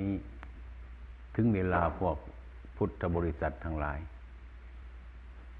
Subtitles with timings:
[0.00, 0.14] นี้
[1.34, 2.16] ถึงเวลาพวก
[2.76, 3.98] พุทธบริษัททั้งหลาย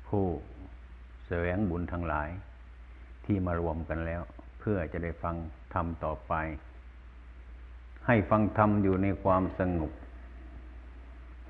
[0.08, 0.24] ผู้
[1.26, 2.28] แสวงบุญทั้งหลาย
[3.24, 4.22] ที่มารวมกันแล้ว
[4.58, 5.36] เพื่อจะได้ฟัง
[5.74, 6.32] ธรรมต่อไป
[8.06, 9.92] ให้ฟังธรรมอยู่ในความสงบ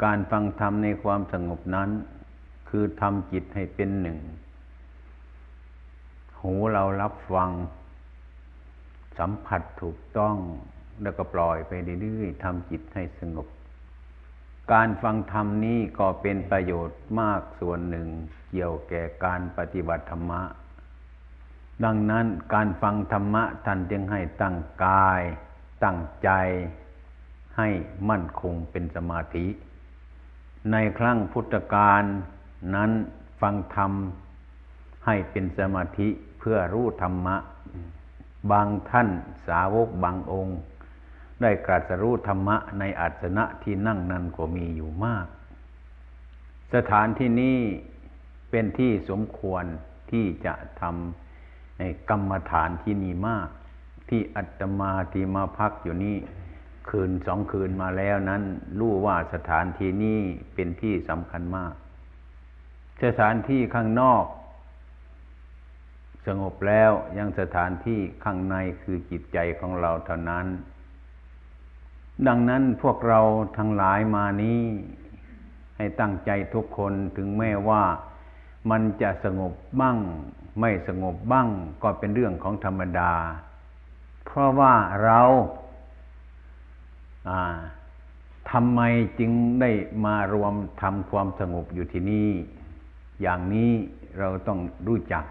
[0.05, 1.91] การฟังธรรมในความสงบนั้น
[2.69, 4.19] คือทำจิตให้เป็นหนึ่ง
[6.41, 7.51] หูเรารับฟัง
[9.19, 10.37] สัมผัสถูกต้อง
[11.03, 11.73] แล้วก็ปล่อยไป
[12.03, 13.49] เรื่อยๆทำจิตให้สงบ
[14.73, 18.09] การฟังธรรมนี้ก็เป็นประโยชน์มากส่วนหนึ่ง
[18.51, 20.43] เกี่ยวแก่การปฏิบัติธรรมะ
[21.85, 25.21] ดังนั้นการฟังธรรมะท่านจึงให้ตั้งกาย
[25.85, 26.31] ตั้งใจ
[27.57, 27.69] ให้
[28.09, 29.47] มั่นคงเป็นสมาธิ
[30.73, 32.03] ในครั้งพุทธกาล
[32.75, 32.91] นั้น
[33.41, 33.93] ฟังธรรม
[35.07, 37.37] ให้เป็นสมาธิเพื่อรู้ธรรมะ
[38.51, 39.09] บางท่าน
[39.47, 40.59] สาวกบางองค์
[41.43, 45.27] ได้กรัสรู้ธรรมะในอาสนะที่นั่งนั้นก็มีอยู่มาก
[46.75, 47.59] สถานที่นี้
[48.51, 49.65] เป็นที่สมควร
[50.11, 53.49] ที่จะทำกรรมฐานที่นี่มาก
[54.09, 56.17] ที่อัตมาที่มาพักอยู่นี่
[56.89, 58.43] คืนสองคืนมาแล้วนั้น
[58.79, 60.21] รู้ว่าสถานที่นี้
[60.55, 61.75] เป็นที่สำคัญมาก
[63.05, 64.25] สถานที่ข้างนอก
[66.27, 70.47] สงบแล้วยังสถานที่ข้างในคือจิตใจของเราเท่านั้น
[72.27, 73.21] ดังนั้นพวกเรา
[73.57, 74.61] ทั้งหลายมานี้
[75.77, 77.83] ให้ตั้งใจทุกคนถึงแม้ว่า
[78.71, 79.99] มันจะสงบบ้าง
[80.61, 81.49] ไม่สงบบ้าง
[81.83, 83.13] ก็เป็นเรื่องของธรรมดา
[84.25, 85.21] เพราะว่าเรา
[88.51, 88.81] ทำไม
[89.19, 89.71] จึงได้
[90.05, 92.31] มารวมทำความสงบอยู่ที่นี่
[93.23, 93.73] อย่างนี้
[94.19, 95.25] เราต้องรู้จัก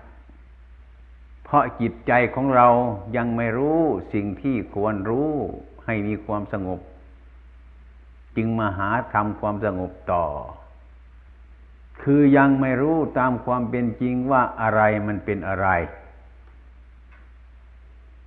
[1.44, 2.67] เพราะจิตใจของเรา
[3.16, 3.80] ยังไม่รู้
[4.14, 5.32] สิ่งที่ควรรู้
[5.90, 6.80] ให้มีความสงบ
[8.36, 10.26] จึงมาหาทำความสงบต่อ
[12.04, 15.67] คือยังไม่รู้ตามความเป็นจริงว่าอะไรมันเป็นอะไร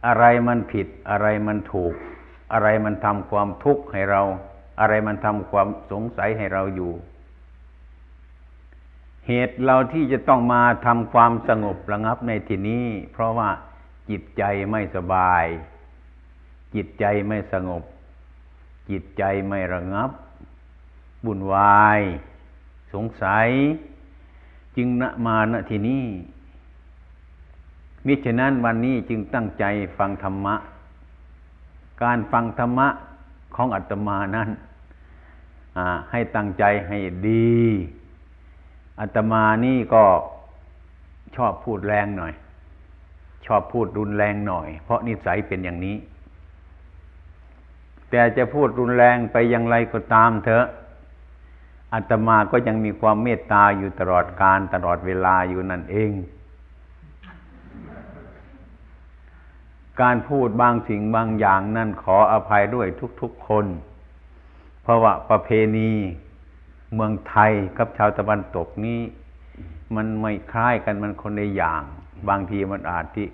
[0.06, 1.94] อะไรมันผิดอะไรมันถูก
[2.52, 4.22] อะไรมันทำความทุกข์ให้เรา
[4.80, 6.92] อะไรมันทำความสงสัยให้เราอยู่
[9.26, 13.48] เหตุเราที่จะต้องมาทำความสงบระงับในที่นี้ เพราะว่า
[14.10, 15.44] จิตใจไม่สบาย
[16.74, 17.82] จิตใจไม่สงบ
[18.90, 20.10] จิตใจไม่ระงับ
[21.24, 22.00] บุญวาย
[22.92, 23.48] สงสัย
[24.76, 26.04] จึงณมาณที่นี้
[28.06, 29.64] มิฉะนั้นวันนี้จึงตั้งใจ
[29.98, 30.54] ฟังธรรมะ
[32.02, 32.88] การฟังธรรมะ
[33.54, 34.48] ของอัตมานั้น
[36.10, 37.56] ให้ตั้งใจให้ดี
[39.00, 40.04] อัตมานี่ก็
[41.36, 42.32] ชอบพูดแรงหน่อย
[43.46, 45.96] ชอบพูดรุนแรงหน่อย เพราะนิสัยเป็นอย่างนี้
[48.12, 50.66] แต่จะพูดรุนแรงไปอย่างไรก็ตามเถอะ
[51.92, 56.12] อาตมาก็ยังมีความเมตตาอยู่ตลอดการตลอดเวลาอยู่นั่นเอง
[60.00, 62.86] การพูดบางสิ่งบางอย่างนั่นขออภัยด้วย
[63.20, 63.66] ทุกๆคน
[64.82, 65.90] เพราะว่าประเพณี
[66.94, 69.00] เมืองไทยกับชาวตะวันตกนี้
[69.96, 71.82] มันไม่คล้ายกันมันคนในอย่าง
[72.28, 73.26] บางทีมันอาจที่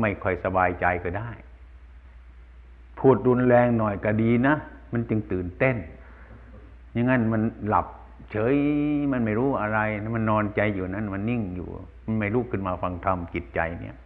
[0.00, 1.30] ไม่ค่อยสบายใจก็ได้
[2.98, 4.54] พูดรุนแรงหน่อยก็ดีนะ
[4.92, 5.76] มันจึงตื่นเต้น
[6.92, 7.86] อย่างนั้นมันหลับ
[8.30, 8.56] เฉย
[9.12, 9.78] มันไม่รู้อะไร
[10.14, 11.68] มันนอนใจอยู่นั้น มันนิ่งอยู่
[12.06, 13.96] มันไม่ลุกขึ้นมาฟังธรรมจิตใจเนี่ย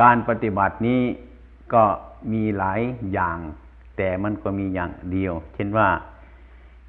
[0.00, 1.00] การปฏิบัตินี้
[1.74, 1.84] ก็
[2.32, 2.80] มีหลาย
[3.12, 3.38] อย่าง
[3.96, 5.88] แต่มันก็มีอย่างเดียว เช่นว่า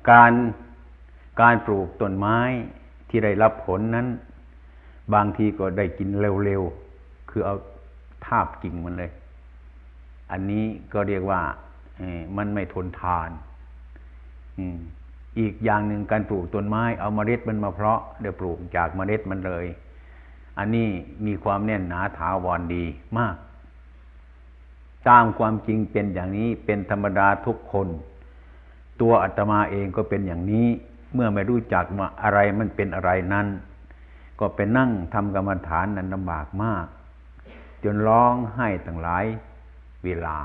[0.09, 0.34] การ
[1.41, 2.40] การปลูกต้นไม้
[3.09, 4.08] ที่ได้รับผลนั้น
[5.14, 6.64] บางทีก็ได้กินเร็ว
[7.29, 7.56] คือเอา
[8.25, 9.12] ทาบกิ่งมันเลย
[10.31, 11.41] อันนี้ก็เรียกว่า
[12.38, 13.29] มันไม่ทนทาน
[15.40, 19.66] อีกอย่างหนึ่งการปลูกต้นไม้ เอาเมล็ดมันมาเพาะเดี๋ยวปลูกจากเมล็ดมันเลย
[20.57, 20.88] อันนี้
[21.25, 22.85] มีความแน่นหนาถาวรดี
[23.17, 23.35] มาก
[25.09, 27.87] ตามความจริงเป็นอย่างนี้เป็นธรรมดาทุกคน
[29.02, 30.67] ตัวอาตมาเองก็เป็นอย่างนี้
[31.14, 33.47] เมื่อไม่รู้จักว่าอะไรมันเป็นอะไรนั้น
[34.40, 36.85] ก็ไปนั่งทำกรรมฐานนั้นลำบากมาก
[37.84, 39.26] จนร้องไห้ตั้งหลาย
[40.03, 40.37] เวลา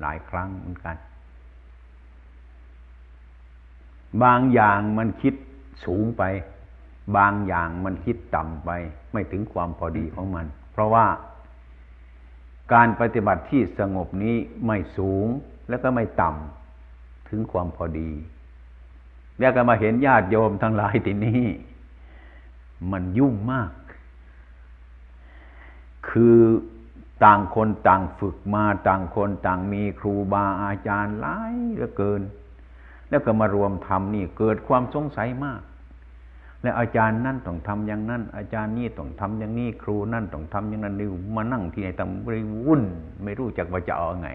[0.00, 0.96] หลายครั้งเหมือนกัน
[4.22, 5.34] บางอย่างมันคิด
[5.84, 6.22] สูงไป
[7.16, 8.70] บางอย่างมันคิดต่ำไป
[9.12, 11.06] ไม่ถึงความพอดีของมัน เพราะว่า
[12.72, 14.36] การปฏิบัติที่สงบนี้
[14.66, 15.26] ไม่สูง
[15.68, 18.10] แล้วก็ไม่ต่ำถึงความพอดี
[19.40, 21.42] แล้วก็มาเห็นญาติโยมทั้งหลายที่นี้
[22.92, 23.70] มันยุ่งมาก
[26.08, 26.38] คือ
[27.22, 32.22] ต่างคนต่างฝึกมาต่างคนต่างมีครูบาอาจารย์หลายเหลือเกิน
[33.08, 35.60] แล้วก็มารวมทำนี่เกิดความสงสัยมาก
[36.62, 42.28] แล้วอาจารย์นั่นต้องทำอย่างนั้น อาจารย์นี่ต้องทำอย่างนี้ครูนั่นต้องทำอย่างนั้นนี่มานั่งที่ไหนต้องไป
[42.66, 42.82] วุ่น
[43.24, 44.30] ไม่รู้จักว่าจะเอาไง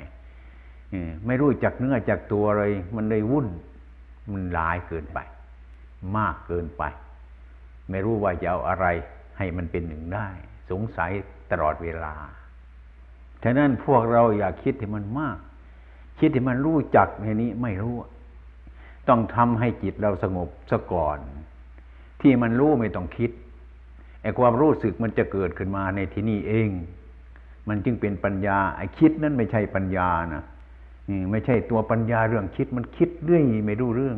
[1.25, 3.47] ไม่รู้จักเนื้อจักตัวเลย มันเลยวุ่น
[4.31, 5.19] มันหลายเกินไป
[6.17, 6.83] มากเกินไป
[7.89, 8.85] ไม่รู้ว่าจะเอาอะไร
[9.37, 10.27] ให้มันเป็นหนึ่งได้
[10.71, 11.11] สงสัย
[11.51, 12.13] ตลอดเวลา
[13.43, 15.37] ฉะนั้นพวกเราอย่าคิดที่มันมาก
[16.19, 17.95] คิดที่มันรู้จักในนี้ไม่รู้
[19.09, 21.17] ต้องทำให้จิตเราสงบซะก่อน
[22.21, 23.31] ที่มันรู้ไม่ต้องคิด
[24.21, 26.69] ไอ้ความรู้สึกมันจะเกิดขึ้นมาในที่นี่เอง
[27.67, 30.43] มันจึงเป็นปัญญาไอ้คิดนั้นไม่ใช่ปัญญานะ
[31.31, 34.17] ไม่ใช่ตัวปัญญาเรื่องคิดมันคิดเรื่อยไม่รู้เรื่อง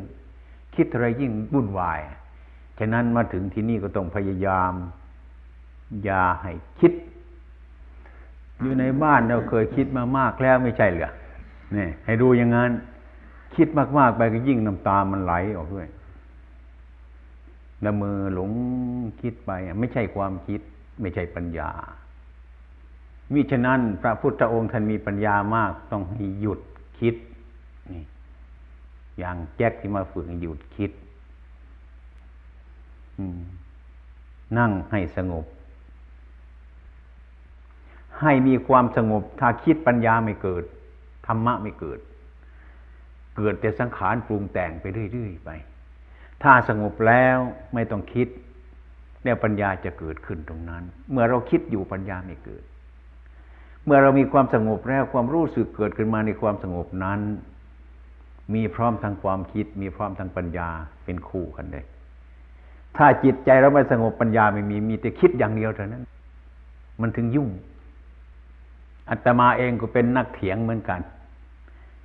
[0.76, 2.02] คิดอะไรยิ่งวุ่นวาย
[2.80, 4.74] ฉะนั้นมาถึงที่นี่ก็ต้องพยายาม
[6.04, 6.94] อย่าให้คิด
[8.62, 11.12] อยู่ในบ้านเราเคยคิดมามากแล้วไม่ใช่เหรอ
[11.76, 12.72] นี่ให้ดูอย่างนั้น
[13.56, 13.68] คิด
[13.98, 15.88] มากๆไปก็ยิ่งน้ำตามันไหลออกด้วย
[17.86, 18.52] ละมือหลง
[19.22, 20.62] คิดไปไม่ใช่ความคิด
[21.02, 21.70] ไม่ใช่ปัญญา
[23.34, 26.60] มิฉะนั้น พระพุทธองค์ท่านมีปัญญามากต้องให้หยุด
[27.00, 27.16] คิด
[27.92, 28.04] นี่
[29.20, 30.92] อย่างแจ็คที่มาฝึกหยุดคิด
[34.58, 35.46] นั่งให้สงบ
[38.22, 40.64] ให้มีความสงบ ถ้าคิดปัญญาไม่เกิด
[41.28, 42.00] ธรรมะไม่เกิด
[43.38, 45.50] เกิดแต่สังขารปรุงแต่งไปเรื่อยๆไป
[46.44, 47.38] ถ้าสงบแล้ว
[47.74, 48.28] ไม่ต้องคิด
[49.24, 52.64] แล้วปัญญาจะเกิดขึ้นตรงนั้น เมื่อเราคิดอยู่ปัญญาไม่เกิด
[53.86, 57.20] เมื่อเรามีความสงบแล้วความรู้สึกเกิดขึ้นมาในความสงบนั้น
[58.54, 60.70] มีพร้อมทางความคิด มีพร้อมทางปัญญา
[61.06, 61.86] เป็นคู่กันเลย
[62.98, 66.04] ถ้าจิตใจเราไม่สงบปัญญาไม่มีมีแต่คิดอย่างเดียวเท่านั้น
[67.02, 67.50] มันถึงยุ่ง
[69.12, 71.02] อัตมาเองก็เป็นนักเถียงเหมือนกัน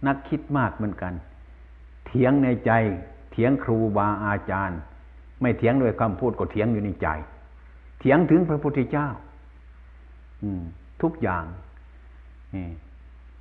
[0.06, 1.12] นักคิดมากเหมือนกัน
[2.06, 2.72] เถียงในใจ
[3.32, 4.80] เถียงครูบาอาจารย์
[5.40, 7.08] ไม่เถียงด้วยคำพูดก็เถียงอยู่ในใจ
[8.00, 9.08] เถียงถึงพระพุทธเจ้า
[10.42, 10.62] อืม
[11.02, 11.44] ทุกอย่าง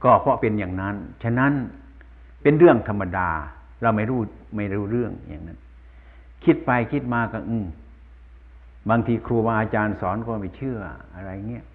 [0.04, 1.54] ก็เพราะเป็นอย่างนั้น ฉะนั้น
[2.42, 3.30] เป็นเรื่องธรรมดา
[3.82, 4.22] เราไม่รู้
[4.56, 5.60] ไม่รู้เรื่องอย่างนั้น
[6.44, 7.66] คิดไปคิดมาก็อืม
[8.90, 10.78] บางทีครูบาอาจารย์สอนก็ไม่เชื่อ
[11.16, 11.66] อะไรเงี้ย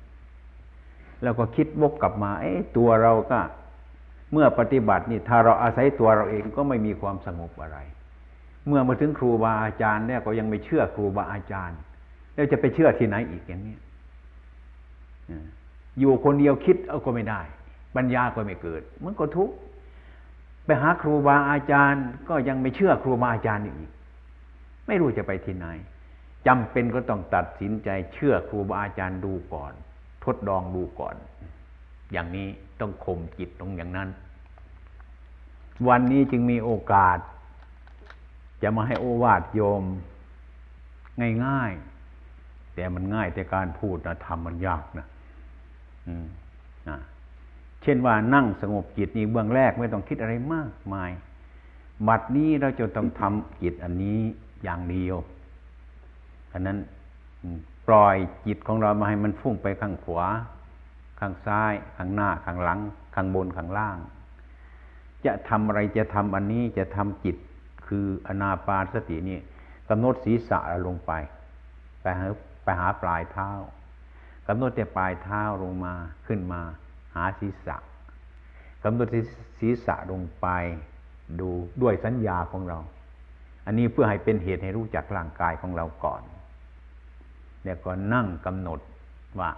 [1.22, 3.40] แล้วก็คิดวกกลับมาเอ้ตัวเราก็
[4.32, 7.78] เมื่อปฏิบัตินี่ถ้าเราอาศัยตัวเราเองก็ไม่มีความสงบอะไร
[8.66, 11.78] เมื่อมาถึงครูบาอาจารย์เนี่ยก็ยังไม่เชื่อครูบาอาจารย์
[12.34, 13.76] แล้วจะไปเชื่อที่ไหนอีกอย่างนี้
[15.98, 17.40] อยู่คนเดียวคิดเอาก็ไม่ได้
[17.96, 19.54] ปัญญาก็ไม่เกิด มันก็ทุกข์
[20.64, 23.90] ไปหาครูบาอาจารย์ ก็ยังไม่เชื่อครูบาอาจารย์อีก
[24.86, 25.66] ไม่รู้จะไปที่ไหน
[26.46, 29.72] จำเป็นก็ต้องตัดสินใจเชื่อครูบาอาจารย์ดูก่อน
[30.24, 31.14] ทดลองดูก่อน
[32.12, 32.46] อย่างนี้
[32.80, 34.08] ต้องข่มจิตตรงอย่างนั้น
[35.88, 37.18] วันนี้จึงมีโอกาส
[38.62, 39.82] จะมาให้โอวาทโยม
[41.46, 45.06] ง่ายๆ แต่มันง่ายแต่การพูดนะทำมันยากนะ
[47.82, 51.10] เช่นว่านั่งสงบจิตนี่เบื้องแรกไม่ต้องคิดอะไรมากมาย
[52.08, 54.18] บัดนี้เราจะต้องทำจิตอันนี้
[54.62, 55.16] อย่างเดียว
[56.52, 56.78] อันนั้น
[57.90, 58.16] ปล่อย
[58.46, 60.26] จิตของเรามาให้มันฟุ้งไปข้างขวา
[61.20, 62.80] ข้างซ้าย ข้างหน้า ข้างหลัง
[63.14, 63.98] ข้างบน ข้างล่าง
[65.26, 67.36] จะทำอะไรจะทำอันนี้จะทำจิต
[67.86, 69.38] คืออนาปานสตินี่
[69.88, 71.12] กำหนดศีรษะลงไป
[72.02, 72.26] ไปหา
[72.64, 73.50] ไปหาปลายเท้า
[74.48, 75.94] กำหนดแต่ปลายเท้าลงมา
[76.26, 76.60] ขึ้นมา
[77.14, 77.76] หาศีรษะ
[78.84, 79.08] กำหนด
[79.60, 80.46] ศีรษะลงไป
[81.40, 81.50] ดู
[81.82, 82.78] ด้วยสัญญาของเรา
[83.66, 86.22] อันนี้เพื่อให้เป็นเหตุให้รู้จักร่างกายของเราก่อน
[87.64, 88.80] แล้วก็นั่งกำหนด
[89.40, 89.50] ว่า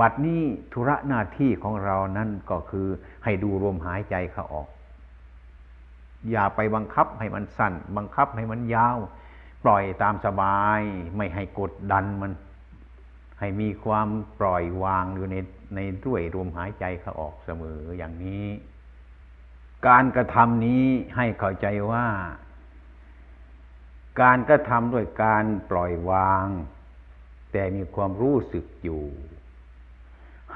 [0.00, 2.88] บัดนี้ธุระหน้าที่ของเรานั่นก็คือ
[3.24, 4.68] ให้ดูลมหายใจเข้าออก
[6.30, 8.98] อย่าไปบังคับให้มันสั้น บังคับให้มันยาว
[9.64, 10.80] ปล่อยตามสบาย
[11.16, 12.32] ไม่ให้กดดันมัน
[13.40, 14.08] ให้มีความ
[14.40, 15.36] ปล่อยวางอยู่ใน
[15.74, 18.46] ในด้วยลมหายใจเข้าออกเสมออย่างนี้
[19.88, 22.06] การกระทำนี้ให้เข้าใจว่า
[24.20, 26.46] การกระทำด้วยการปล่อยวาง
[27.54, 29.02] แต่มีความรู้สึกอยู่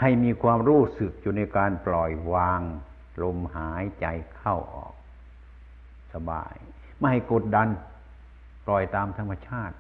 [0.01, 2.61] ให้มีความรู้สึกอยู่ในการปล่อยวาง
[3.23, 4.95] ลมหายใจเข้าออก
[6.15, 6.55] สบาย
[6.99, 7.69] ไม่ให้กดดัน
[8.67, 9.77] ปล่อยตามธรรมชาติ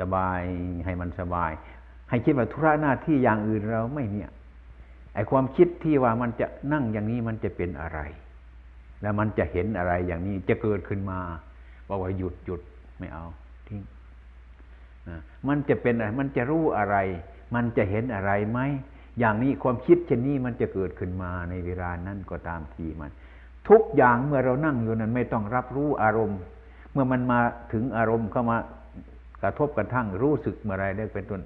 [0.00, 0.40] สบาย
[0.84, 1.52] ให้มันสบาย
[2.08, 4.30] ให้คิดว่าธุระหน้าที่อย่างอื่นเราไม่เนี่ย
[5.14, 8.00] ไอความคิดที่ว่ามันจะนั่งอย่างนี้มันจะเป็นอะไร
[9.02, 11.20] แล้วมันจะเห็นอะไรอย่างนี้จะเกิดขึ้นมา
[11.88, 12.60] บอกว่าหยุดหยุด
[12.98, 13.26] ไม่เอา
[15.48, 16.96] มันจะเป็นอะไรมันจะรู้อะไร
[17.54, 18.60] มันจะเห็นอะไรไหม
[19.18, 23.12] อย่างนี้ความคิดเช่นนี้มันจะเกิดขึ้นมาในเวลานั้นก็ตามทีมัน
[23.68, 26.40] ทุกอย่างเมื่อเรานั่งอยู่นั้นไม่ต้องรับรู้อารมณ์
[26.92, 27.40] เมื่อมันมา
[27.72, 28.56] ถึงอารมณ์เข้ามา
[29.42, 31.42] กระทบกระทั่งรู้สึกเมื่อไรได้เป็นต้น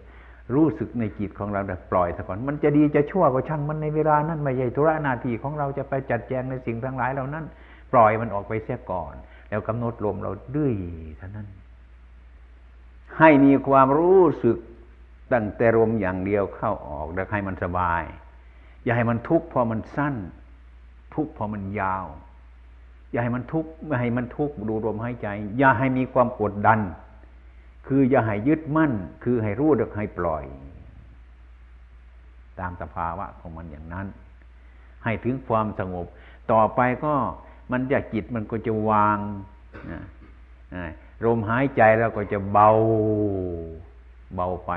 [0.54, 7.44] รู้สึกในจิตของเราแต่ปล่อยซะก่อน มันจะดีจะชั่วก็ช่างมันในเวลานั้นไม่ใช่ธุระนาทีของเราจะไปจัดแจงในสิ่งทั้งหลายเหล่านั้น
[7.92, 9.14] ปล่อยมันออกไปเสียก่อน
[9.48, 10.72] แล้วกำหนดลมเราดื้อ
[11.18, 11.46] เท่านั้น
[13.18, 14.58] ให้มีความรู้สึก
[15.32, 18.02] ตั้งแต่ลมอย่างเดียวเข้าออกแล้วให้มันสบาย
[18.84, 20.14] อย่าให้มันทุกข์พอมันสั้น
[21.14, 22.06] ทุกข์พอมันยาว
[23.10, 25.28] อย่าให้มันทุกข์ไม่ให้มันทุกข์ดูลมหายใจ
[25.58, 26.80] อย่าให้มีความกดดัน
[27.86, 28.92] คืออย่าให้ยึดมั่น
[29.24, 30.44] คือให้รู้เด็กให้ปล่อย
[32.58, 34.06] ตามสภาวะของมันอย่างนั้น
[35.04, 36.06] ให้ถึงความสงบ
[36.52, 37.14] ต่อไปก็
[37.72, 39.18] มันจะจิตมันก็จะวาง
[41.24, 42.68] ลมหายใจแล้วก็จะเบา
[44.34, 44.72] เบาไป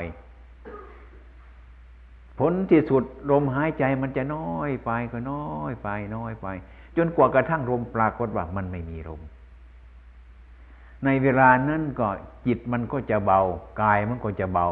[2.39, 6.47] ผลที่สุดลมหายใจมันจะน้อยไปก็น้อยไป น้อยไป
[6.97, 9.21] จนกว่ากระทั่งลมปรากฏว่ามันไม่มีลม
[11.05, 12.07] ในเวลานั้นก็
[12.45, 13.39] จิตมันก็จะเบา
[13.81, 14.67] กายมันก็จะเบา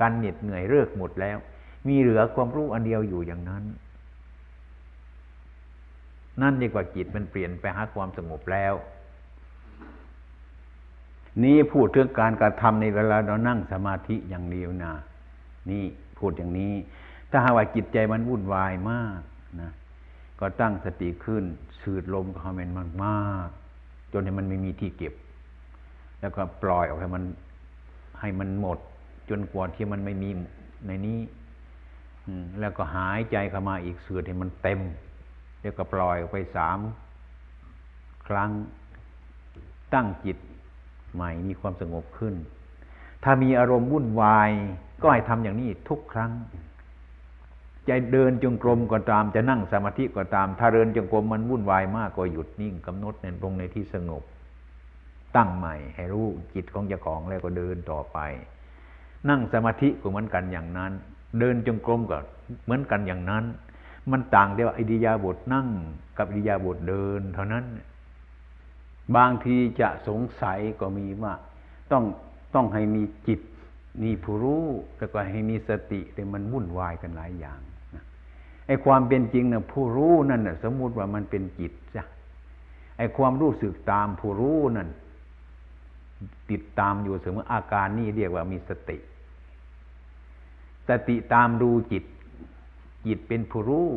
[0.00, 1.38] การเหน็ดเหนื่อยเลิกหมดแล้ว
[1.88, 3.64] มีเหลือความรู้อันเดียวอยู่อย่างนั้น
[6.40, 8.74] นั่นดีกว่าจิตมันเปลี่ยนไปหาความสงบแล้ว
[11.42, 14.92] นี่พูดเรื่องการกระทำในเวลาเรานั่งสมาธิอย่างเดียวนะ
[15.70, 15.84] นี่
[16.18, 16.72] พูดอย่างนี้
[17.30, 19.20] ถ้าหากว่าจิตใจมันวุ่นวายมาก
[19.60, 19.70] นะ
[20.40, 21.44] ก็ตั้งสติขึ้น
[21.80, 22.70] สูดลมเข้ามัน
[23.04, 25.14] มากๆจนให้มันไม่มีที่เก็บ
[26.20, 27.22] แล้วก็ปล่อยออกให้มัน
[28.20, 28.78] ให้มันหมด
[29.30, 30.30] จนกว่าที่มันไม่มี
[30.86, 31.18] ในนี้
[32.60, 34.80] แล้วก็หายใจเข้ามาอีกสือให้มันเต็ม
[35.60, 36.78] แล้วก็ปล่อยออกไปสาม
[38.26, 38.50] ครั้ง
[39.94, 40.38] ตั้งจิต
[41.14, 42.34] ใหม่มีความสงบขึ้น
[43.24, 44.50] ถ้ามีอารมณ์วุ่นวาย
[45.02, 46.32] ก็ให้ทำอย่างนี้ทุกครั้ง
[47.88, 54.22] จะเดินจงกรมก็ตาม จะนั่งสมาธิก็ตาม ถ้าเดินจงกรมมันวุ่นวายมากก็หยุดนิ่งกำหนดในตรงในที่สงบ
[55.36, 58.18] ตั้งใหม่ ให้รู้จิตของเจ้าของแล้วก็เดินต่อไป
[59.28, 60.92] นั่งสมาธิก็เหมือนกันอย่างนั้น
[61.38, 62.18] เดินจงกรมก็
[62.64, 63.44] เหมือนกันอย่างนั้น
[64.10, 65.66] มันต่างแต่ว่าอิริยาบถนั่ง
[66.18, 67.64] กับอิริยาบถเดิน เท่านั้น
[69.16, 71.34] บางทีจะสงสัยก็มีว่า
[71.92, 72.04] ต้อง
[72.54, 73.40] ต้องให้มีจิต
[74.02, 74.64] มีผู้รู้
[74.96, 77.60] แล้วก็ให้มีสติแต่มันวุ่นวายกันหลายอย่าง
[78.66, 82.04] ไอ้ความเป็นจริงนะผู้รู้นั่นนะสมมุติว่ามันเป็นจิตจ้ะ
[82.98, 84.88] ไอ้ความรู้สึกตามผู้รู้นั่น
[86.50, 88.98] ติดตามอยู่เสมออาการนี้เรียกว่ามีสติ
[90.88, 92.04] สติตามดูจิต
[93.06, 93.88] จิตเป็นผู้รู้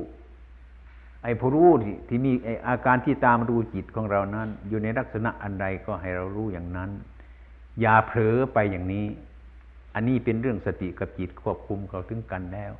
[1.26, 1.70] ไอ้ผู้รู้
[2.08, 6.90] ที่มีไอ้อาการที่ตามดูจิตของเรานั้น อยู่ในลักษณะอันใดก็ให้เรารู้อย่างนั้น
[7.82, 9.06] อย่าเผลอไปอย่างนี้
[9.94, 12.74] อันนี้เป็นเรื่องสติกับจิตควบคุมเขาถึงกันแล้ว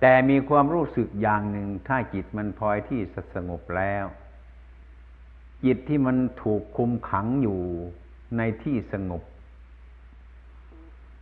[0.00, 3.00] แต่มีความรู้สึกอย่างหนึ่งถ้าจิตมันพลอยที่
[3.34, 4.04] สงบแล้ว
[5.64, 7.60] จิตที่มันถูกคุมขังอยู่
[8.36, 9.22] ในที่สงบ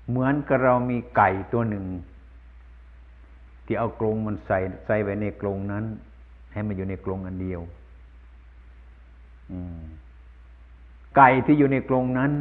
[0.09, 1.87] เหมือนกับเรามีไก่ตัวหนึ่ง
[3.70, 5.84] ที่เอากรงมันใส่ใส่ไว้ในกรงนั้น
[6.52, 7.60] ให้มันอยู่ในกรงอันเดียว
[11.16, 12.32] ไก่ที่อยู่ในกรงนั้น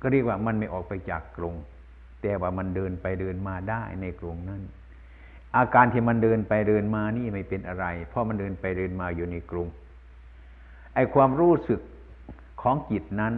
[0.00, 1.54] ก็เรียกว่ามันไม่ออกไปจากกรง
[2.22, 4.62] แต่ว่ามันเดินไปเดินมาได้ในกรงนั้น
[5.56, 9.68] อาการที่มันเดินไปเดินมานี่ไม่เป็นอะไร เพราะมันเดินไปเดินมาอยู่ในกรง
[10.94, 11.80] ไอความรู้สึก
[12.62, 13.34] ของจิตนั้น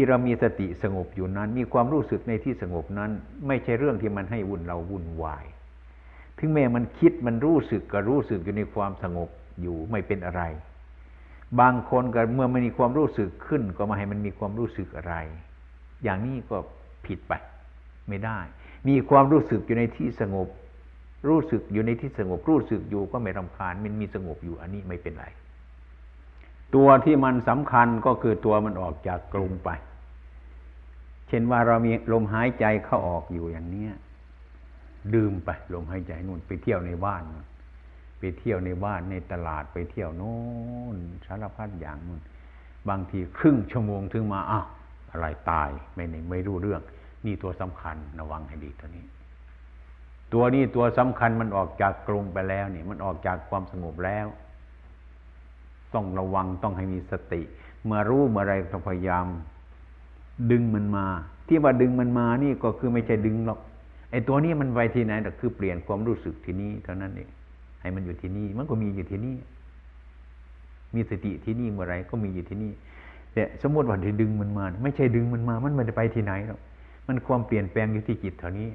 [0.00, 3.10] ที่เรามีสติสงบอยู่นั้น มีความรู้สึกในที่สงบนั้น
[3.46, 5.44] ไม่ใช่เรื่องที่มันให้วุ่นเราวุ่นวาย
[6.38, 9.28] ถึงแม้มันคิดมันรู้สึกก็รู้สึกอยู่ในความสงบ
[9.60, 10.42] อยู่ไม่เป็นอะไร
[11.60, 15.14] บางคนก็เมื่อมันมีความรู้สึกขึ้น ก็มาให้มันมีความรู้สึกอะไร
[16.04, 16.56] อย่างนี้ก็
[17.06, 17.32] ผิดไป
[18.08, 18.38] ไม่ได้
[18.88, 20.48] มีความรู้สึกอยู่ในที่สงบ
[21.28, 25.26] รู้สึกอยู่ในที่สงบ รู้สึกอยู่ก็ไม่รำคาญ มันมีสงบอยู่อันนี้ไม่เป็นไร
[26.74, 29.70] ตัวที่มันสำคัญก็คือตัวมันออกจากกลุ่มไป
[31.30, 33.92] เช่นว่าเรามีลมหายใจเข้าออกอยู่อย่างเนี้ย
[35.14, 37.22] ดื่มไปลมหายใจนู่นไปเที่ยวในบ้าน
[38.18, 40.36] ไปเที่ยวในบ้านในตลาดไปเที่ยวโน่
[40.94, 40.96] น
[41.26, 42.20] สารพัดอย่างนู่น
[42.88, 44.66] บางทีครึ่งชั่วโมงถึงมาอ้าว
[45.10, 46.82] อะไรตายไม่ไม่รู้เรื่อง
[47.26, 49.04] นี่ตัวสำคัญระวังให้ดีตัวนี้
[50.32, 54.26] ตัวนี้ตัวสำคัญมันออกจากกรงไปแล้วนี่มันออกจากความสงบแล้ว
[55.94, 57.42] ต้องระวังต้องให้มีสติ
[57.84, 59.26] เมื่อรู้เมื่อไรต้องพยายาม
[60.50, 61.06] ดึงมันมา
[61.48, 63.58] ที่ว่าดึงมันมานี่ก็คือไม่ใช่ดึงหรอก
[64.10, 67.28] ไอ้ตัวนี้มันไปที่ไหนแต่คือเปลี่ยนความรู้สึกที่นี่เท่านั้นเอง
[67.80, 69.36] ให้มันอยู่ที่นี่มันก็มีอยู่ที่นี่
[70.94, 72.72] มีสติที่นี่เมื่อไรก็มีอยู่ที่นี่
[73.32, 76.60] แต่สมมติว่าจะดึงมันมา ไม่ใช่ดึงมันมา มันไม่ได้ไปที่ไหนหรอก
[77.06, 78.68] มันความเปลี่ยนแปลงอยู่ที่จิตเท่านี้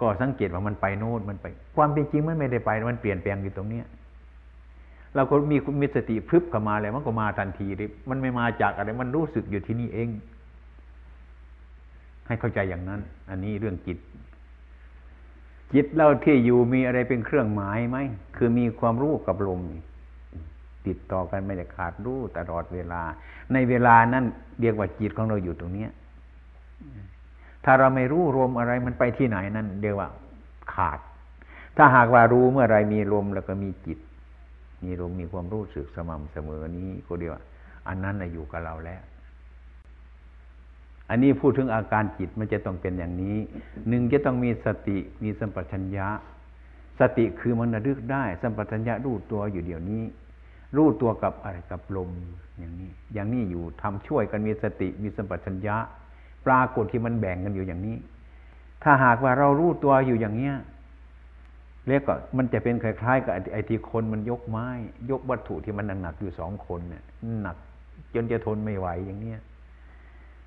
[0.00, 3.86] ก็สังเกตว่ามันไปโน่นมันไป ความเป็นจริงมันไม่ได้ไป มันเปลี่ยนแปลงอยู่ตรงเนี้ย
[5.14, 10.08] เราก็มีมีสติพรึบเข้ามาแล้วมันก็มาทันทีเลยมันไม่มาจากอะไร มันรู้สึกอยู่ที่นี่เอง
[12.28, 13.98] ให้เข้าใจอย่างนั้น อันนี้เรื่องจิต
[15.74, 17.98] จิตเราที่อยู่มีอะไรเป็นเครื่องหมายไหม
[18.36, 19.60] คือมีความรู้กับลม
[20.86, 23.02] ติดต่อกันไม่ได้ขาดรู้ตลอดเวลา
[23.52, 24.24] ในเวลานั้น
[24.60, 25.90] เรียกว่าจิตของเราอยู่ตรงเนี้ย
[27.64, 30.08] ถ้าเราไม่รู้ลมอะไรมันไปที่ไหนนั่นเรียกว่า
[30.74, 30.98] ขาด
[31.76, 33.98] ถ้าหากว่ารู้เมื่อไรมีลมแล้วก็มีจิต
[34.84, 37.42] มีลมมีความรู้สึกสม่ำเสมอนี้ก็เรียกว่า
[37.88, 39.02] อันนั้นอยู่กับเราแล้ว
[41.10, 43.36] อันนี้พูดถึงอาการจิตมันจะต้องเป็นอย่างนี้
[43.88, 46.08] หนึ่งจะต้องมีสติมีสัมปชัญญะ
[47.00, 50.02] สติคือมันระลึกได้ สัมปชัญญะรู้ตัวอยู่เดี๋ยวนี้
[50.76, 52.10] รู้ตัวกับอะไรกับลม
[52.58, 55.76] อย่างนี้ อย่างนี้อยู่ทำช่วยกันมีสติมีสัมปชัญญะ
[56.46, 57.96] ปรากฏที่มันแบ่งกันอยู่อย่างนี้
[58.82, 60.54] ถ้าหากว่าเรารู้ตัวอยู่อย่างเนี้ย
[61.88, 64.68] เรียกก็มันจะเป็นคล้ายๆกับไอ้ที่คนมันยกไม้
[65.10, 67.02] ยกวัตถุที่มันหนักๆอยู่สองคนเนี่ย
[67.42, 67.56] หนัก
[68.14, 69.40] จนจะทนไม่ไหวอย่างเนี้ย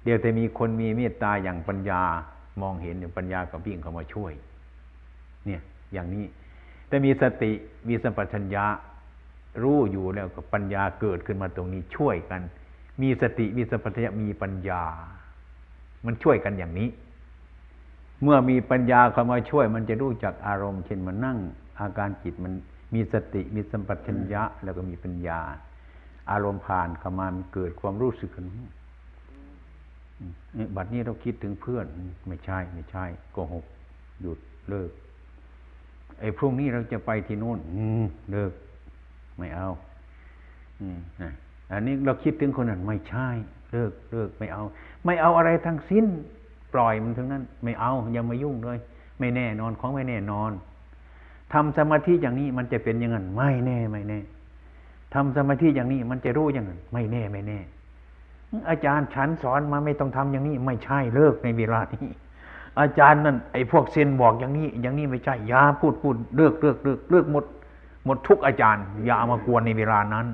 [0.04, 2.02] เดี๋ยวแต่มีคนมีเมตตาอย่างปัญญา
[2.62, 4.34] มองเห็นอย่างปัญญากับวิ่งเข้ามาช่วย
[5.46, 5.62] เนี่ย
[5.94, 6.26] อย่างนี้
[6.88, 7.52] แต่มีสติ
[7.88, 8.66] มีสัมปชัญญะ
[9.64, 12.42] รู้อยู่แล้วกับปัญญาเกิดขึ้นมาตรงนี้ช่วยกัน
[13.02, 14.84] มีสติมีสัมปชัญญะมีปัญญา
[16.06, 16.90] มันช่วยกันอย่างนี้
[18.24, 21.38] เมื่อมีปัญญาเข้ามาช่วย มันจะรู้จักอารมณ์เช่นมันนั่ง
[21.80, 22.54] อาการจิตมัน
[22.94, 25.40] มีสติมีสัมปชัญญะแล้วก็มีปัญญา
[26.32, 28.46] อารมณ์ผ่านเข้ามามันเกิดความรู้สึกกัน
[30.76, 31.86] บัดนี้เราคิดถึงเพื่อน
[32.28, 33.66] ไม่ใช่ ไม่ใช่โกหก
[34.22, 34.90] หยุดเลิก
[36.20, 37.60] ไอ้พรุ่งนี้เราจะไปที่โน่น
[38.32, 38.52] เลิก
[39.38, 39.70] ไม่เอา
[41.72, 43.28] อันนี้เราคิดถึงคนนั้นไม่ใช่
[43.72, 44.64] เลิกเลิกไม่เอา
[45.06, 46.06] ไม่เอาอะไรทั้งสิ้น
[46.74, 48.78] ปล่อยมันทั้งนั้น ไม่เอาอย่ามายุ่งเลย
[49.20, 50.52] ไม่แน่นอนของไม่แน่นอน
[51.54, 54.20] ทำสมาธิอย่างนี้มันจะเป็นอย่างนั้นไม่แน่ไม่แน่
[55.14, 57.60] ทำสมาธิอย่างนี้มันจะรู้อย่างนั้นไม่แน่ไม่แน่
[58.70, 62.08] อาจารย์ฉันสอนมาไม่ต้องทำอย่างนี้ไม่ใช่เลิกในเวลานี้
[62.80, 67.46] อาจารย์นั่นไอ้พวกเซนบอกอย่างนี้ อย่างนี้ไม่ใช่ยาพูดพูดเลิกเลิกเลิกเลิกหมด
[68.06, 70.28] หมดทุกอาจารย์ อย่าเอามากวนในเวลานั้น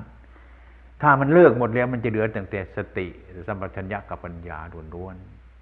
[1.02, 3.06] ถ้ามันเลิกหมดแล้วมันจะเหลือแต่แต่สติ
[3.46, 4.58] สัมปชัญญะกับปัญญา
[4.94, 5.16] ล้วน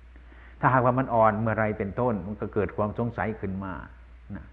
[0.08, 3.72] ๆถ้าหากว่ามันอ่อนเมื่อไรเป็นต้น มันก็เกิดความสงสัยขึ้นมา
[4.34, 4.44] นะ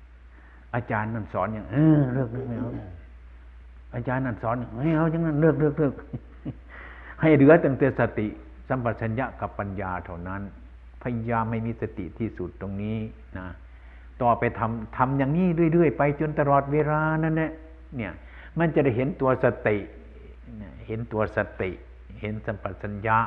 [0.76, 2.72] อาจารย์นั่นสอนอย่างเออเลิกเลิกไม่เอา
[3.96, 5.94] อาจารย์นั่นสอนไม่เอาอย่างนั้นเลิกเลิกเลิก
[7.24, 8.28] ให้เหลือตั้งแต่สติ
[8.68, 10.42] สัมปชัญญะกับปัญญาเท่านั้น
[11.04, 12.98] พยายามไม่มีสติที่สุดตรงนี้
[13.38, 13.48] นะ
[14.22, 17.52] ต่อไปทำทำอย่างนี้เรื่อย ๆ ไปจนตลอดเวลานั่นแหละ
[17.96, 18.12] เนี่ย
[18.60, 19.78] มันจะได้เห็นตัวสติ
[20.88, 21.72] เห็นตัวสติ
[22.22, 23.18] เห็นสัมปชัญญะ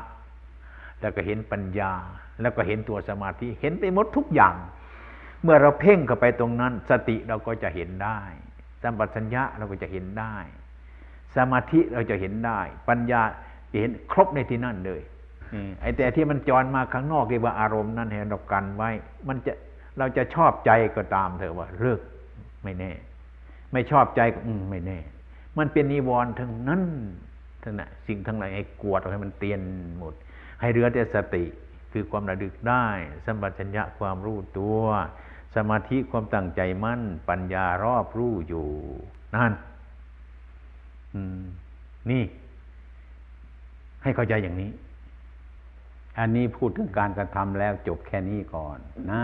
[1.01, 1.93] แล้วก็เห็นปัญญา
[2.41, 4.55] แล้วก็เห็นตัวสมาธิเห็นไปหมดทุกอย่าง
[5.43, 8.21] เมื่อเราเพ่งเข้าไปตรงนั้น สติเราก็จะเห็นได้
[8.83, 10.37] สัมปชัญญะเราก็จะเห็นได้
[11.37, 13.23] สมาธิเราจะเห็นได้ ปัญญา
[13.81, 15.01] เห็นครบในที่นั่นเลย
[15.81, 18.91] ไอ้แต่ที่มันจรมาข้างนอกเรียกว่าอารมณ์นั่นให้เรากันไว้
[19.29, 19.53] มันจะ
[19.99, 22.01] เราจะชอบใจก็ตามเถอะว่าเลิก
[22.65, 22.93] ไม่แน่
[23.73, 24.99] ไม่ชอบใจก็อืมไม่แน่
[25.59, 26.83] มันเป็นนิวรณ์ทั้งนั้น
[27.63, 29.61] ทั้งนั้นสิ่งทั้งหลายให้กวดให้มันเตียน
[29.99, 30.15] หมด
[30.61, 31.45] ให้เรือแต่สติ
[31.93, 32.87] คือความระลึกได้
[33.25, 34.81] สัมปชัญญะความรู้ตัว
[35.57, 38.69] สมาธิความตั้งใจมั่น ปัญญารอบรู้อยู่
[39.35, 39.53] นั่น
[42.11, 42.23] นี่
[44.07, 44.71] ให้เข้าใจอย่างนี้
[46.19, 48.79] อันนี้พูดถึงการกระทำแล้วจบแค่นี้ก่อน
[49.13, 49.23] นะ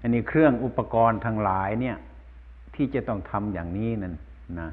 [0.00, 1.96] อันนี้เครื่องอุปกรณ์ทั้งหลายเนี่ย
[2.74, 4.14] ที่จะต้องทำอย่างนี้นั่น
[4.60, 4.70] นะ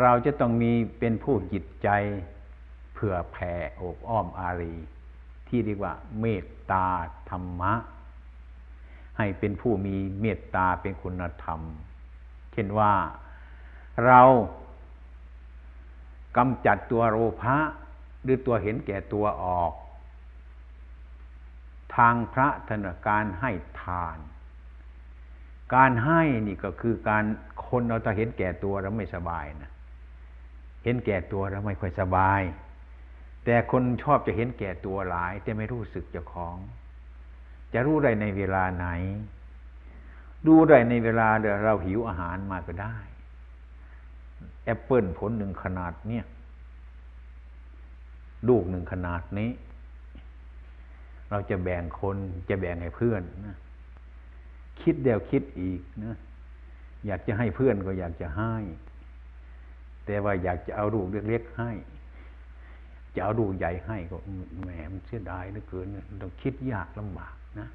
[0.00, 1.88] เราจะต้องมีเป็นผู้จิตใจ
[2.92, 4.74] เผื่อแผ่อบอ้อมอารี
[5.48, 6.86] ที่เรียกว่า เมตตา
[7.30, 7.74] ธรรมะ
[9.18, 11.60] ให้เป็นผู้มีเมตตาเป็นคุณธรรม
[12.52, 12.92] เช่นว่า
[14.06, 14.20] เรา
[16.36, 17.56] กำจัดตัวโลภะ
[18.26, 19.72] หรือตัวเห็นแก่ตัวออก
[21.96, 23.50] ทางพระธนการให้
[23.82, 24.18] ทาน
[25.74, 27.24] การให้นี่ก็คือการ
[27.68, 29.70] คนเราถ้าเห็นแก่ตัวแล้วไม่สบายนะ
[30.84, 32.42] เห็นแก่ตัวแล้วไม่ค่อยสบาย
[33.44, 36.56] แต่คนชอบจะเห็นแก่ตัวหลาย แต่ไม่รู้สึกเจ้าของ
[37.72, 38.86] จะรู้ได้ในเวลาไหน
[40.46, 41.28] ดูได้ในเวลา
[41.64, 42.96] เราหิวอาหารมาก็ได้
[44.64, 46.24] แอปเปิลผลหนึ่งขนาดเนี้ย
[48.48, 49.50] ลูกหนึ่งขนาดนี้
[51.30, 52.16] เราจะแบ่งคน
[52.48, 53.56] จะแบ่งให้เพื่อนนะ
[54.82, 56.16] คิดเดียวคิดอีกนะ
[57.06, 58.54] อยากจะให้เพื่อนก็อยากจะให้
[60.06, 61.70] แต่ว่าอยากจะเอาลูกเล็กๆให้
[63.14, 64.16] จะเอาลูกใหญ่ให้ก็
[64.62, 65.86] แหมมันเสียดายเหลือเกิน
[66.22, 67.68] ต้องคิดยากลำบากนะ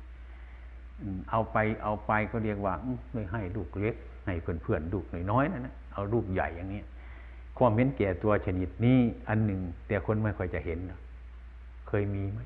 [1.31, 2.73] เอาไปเอาไปก็เรียกว่า
[3.13, 3.95] ไม่ให้ลูกเล็ก
[4.25, 6.81] ให้เพื่อนเพื่อนลูกน้อยๆนั่นนะเอาลูกใหญ่อย่างนี้
[7.61, 10.79] ความเห็นแก่ตัวชนิดนี้อันหนึ่ง แต่คนไม่ค่อยจะเห็น
[11.87, 12.39] เคยมีไหม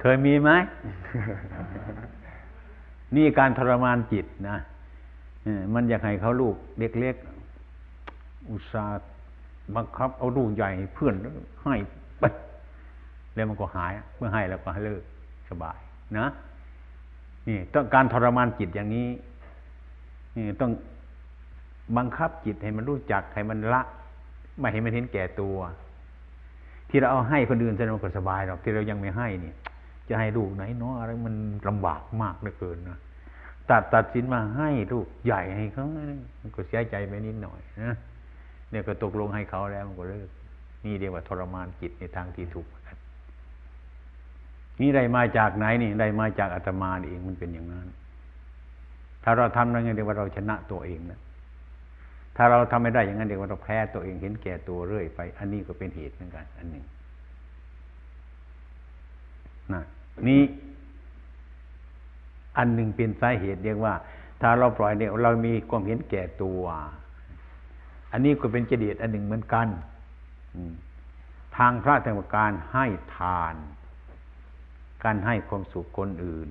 [0.00, 0.50] เคยมีไหม
[3.16, 4.58] นี่การทรมานจิตนะ
[5.74, 9.06] มันอยากให้เขาลูกเล็กๆอุตส่าห์
[9.76, 11.14] บังคับ เอาลูกใหญ่เพื่อน
[11.62, 11.74] ให้
[12.20, 12.24] ไป
[13.34, 15.02] แล้วมันก็หายเมื่อให้แล้วก็ให้เลิก
[15.48, 15.78] สบาย
[16.18, 16.26] นะ
[17.48, 19.08] นี่ต้องการทรมานจิตอย่างนี้
[20.36, 20.70] นี่ต้อง
[21.96, 23.82] บังคับจิตให้มันรู้จักให้มันละ
[24.58, 25.56] ไม่ให้มันเห็นแก่ตัว
[26.88, 29.52] ที่เราเอาให้คนอื่นแสดงว่าสบายหรอกที่เรายังไม่ให้นี่
[30.08, 31.34] จะให้ลูกไหนเนาะอะไรมัน
[31.68, 32.98] ลำบากมากเหลือเกินนะ
[33.70, 35.86] ตัดตัดสินมาให้ลูกใหญ่ให้เขา
[36.40, 37.96] มันก็เสียใจไปนิดหน่อยนะ
[38.70, 40.28] เนี่ยก็ตกลงให้เขาแล้วมันก็เลิก
[40.84, 42.68] นี่เรียกว่าทรมานจิตในทางที่ถูก
[44.80, 47.86] นี่ได้มาจากไหนนี่ได้มาจากอาตมาเองมันเป็นอย่างนั้น
[49.22, 51.20] ถ้าเราทำอะไรเงี้ยเรียกว่าเราชนะตัวเองนะ
[52.36, 56.84] ถ้าเราทำไม่ได้อย่างนั้นเรียกว่าเราแพ้ตัวเองเห็นแก่ตัวเรื่อยไป อันนี้ก็เป็นเหตุเหมือนกัน อันหนึ่ง
[59.72, 59.82] นะ
[60.28, 60.42] นี่
[62.56, 63.94] อันหนึ่งเป็นสาเหตุเรียกว่า
[64.40, 66.62] ถ้าเราปล่อยเนี่ยเรามีความเห็นแก่ตัว
[68.12, 69.68] อันนี้ก็เป็นเจดีย์อันหนึ่งเหมือนกัน
[71.56, 73.54] ทางพระธรรมการให้ทาน
[75.04, 76.50] การให้ความสุขคนอื่น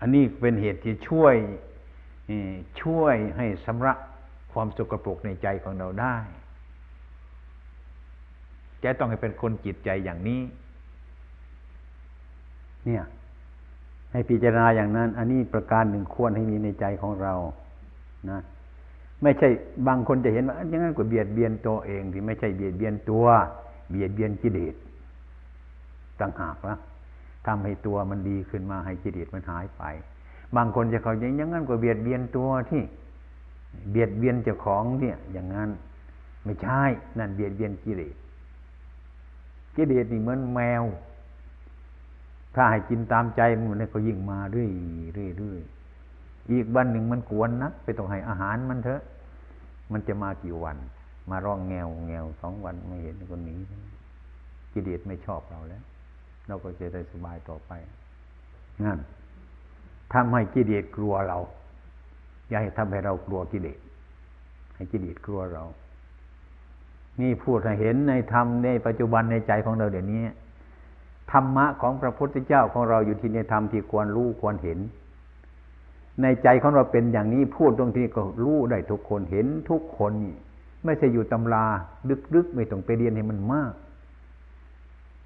[0.00, 1.34] อันนี้เป็นเหตุที่ช่วย
[2.80, 3.92] ช่วยให้สำระ
[4.52, 6.16] ความสกปรกในใจของเราได้
[8.84, 10.40] จะต้องให้เป็นคนจิตใจอย่างนี้
[12.86, 13.04] เนี่ย
[14.12, 17.34] ให้พิจารณาอย่างนั้น อันนี้ประการหนึ่งควรให้มีในใจของเรา
[18.30, 18.40] นะ
[19.22, 19.48] ไม่ใช่
[19.88, 23.26] บางคนจะเห็นว่าอย่างนั้นก็เบียดเบียนตัวเองที่ไม่ใช่เบียดเบียนตัว
[23.90, 24.74] เบียดเบียนกิเลส
[26.20, 26.76] ต่างหากละ
[27.46, 29.82] ทำให้ตัวมันดีขึ้นมาให้กิเลสมันหายไป
[30.56, 32.82] บางคนจะเขาอย่างนั้นก็เบียดเบียนตัวที่
[33.90, 35.70] เบียดเบียนเจ้าของเนี่ย อย่างนั้น
[36.44, 36.82] ไม่ใช่
[37.18, 38.14] นั่นเบียดเบียนกิเลส
[39.76, 40.84] กิเลสนี่เหมือนแมว
[42.54, 44.70] ถ้าให้กินตามใจมันเนี่ยก็ยิ่งมาเรื่อย
[45.14, 45.60] เรื่อยเรื่อย
[46.50, 49.02] อีกวันหนึ่งมันกวนนักไปต้องให้อาหารมันเถอะ
[49.92, 50.76] มันจะมากี่วัน
[51.30, 53.60] มาร้องแงวแงวสองวันไม่เห็นคนนี้
[54.72, 55.82] กิเลสไม่ชอบเราแล้ว
[56.46, 57.72] เราก็จะได้สบายต่อไป
[58.84, 58.98] นั่น
[60.12, 61.38] ทำให้กิเลสกลัวเรา
[62.48, 63.78] อย่าให้ทำให้เรากลัวกิเลส
[64.74, 65.64] ให้กิเลสกลัวเรา
[67.20, 70.22] นี่พูดให้เห็นในธรรมในปัจจุบันในใจของเราเดี๋ยวนี้
[71.32, 74.78] ธรรมะของพระพุทธเจ้าของเราอยู่ที่ในธรรมที่ควรรู้ควรเห็น
[76.22, 80.36] ในใจของเราเป็นอย่างนี้พูดตรงที่ก็รู้ได้ทุกคนเห็นทุกคนนี่
[80.84, 81.64] ไม่ใช่อยู่ตำรา
[82.34, 83.72] ลึกๆ ไม่ต้องไปเรียนให้มันมาก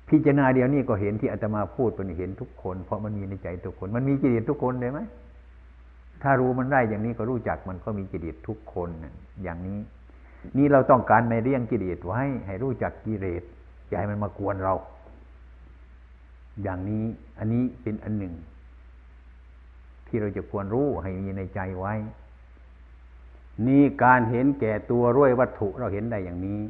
[0.08, 5.00] พิจารณาเดียวนี้ก็เห็นที่อาตมาพูดเป็นเห็นทุกคน เพราะมันมีในใจทุกคน มันมีจิตทุกคนเลยไหม
[6.22, 8.88] ถ้ารู้มันได้อย่างนี้ก็รู้จักมันก็มีกิเลสทุกคน
[9.42, 9.78] อย่างนี้
[10.56, 13.42] นี่เราต้องการในเรื่องกิเลสไว้ ให้รู้จักกิเลส
[13.88, 14.74] อย่าให้มันมากวนเรา
[16.62, 17.04] อย่างนี้
[17.38, 18.34] อันนี้เป็นอันหนึ่ง
[20.06, 21.94] ที่เราจะควรรู้ให้มีในใจไว้
[23.66, 26.60] นี่การเห็นแก่ตัวร้วยวัตถุเราเห็นได้อย่างนี้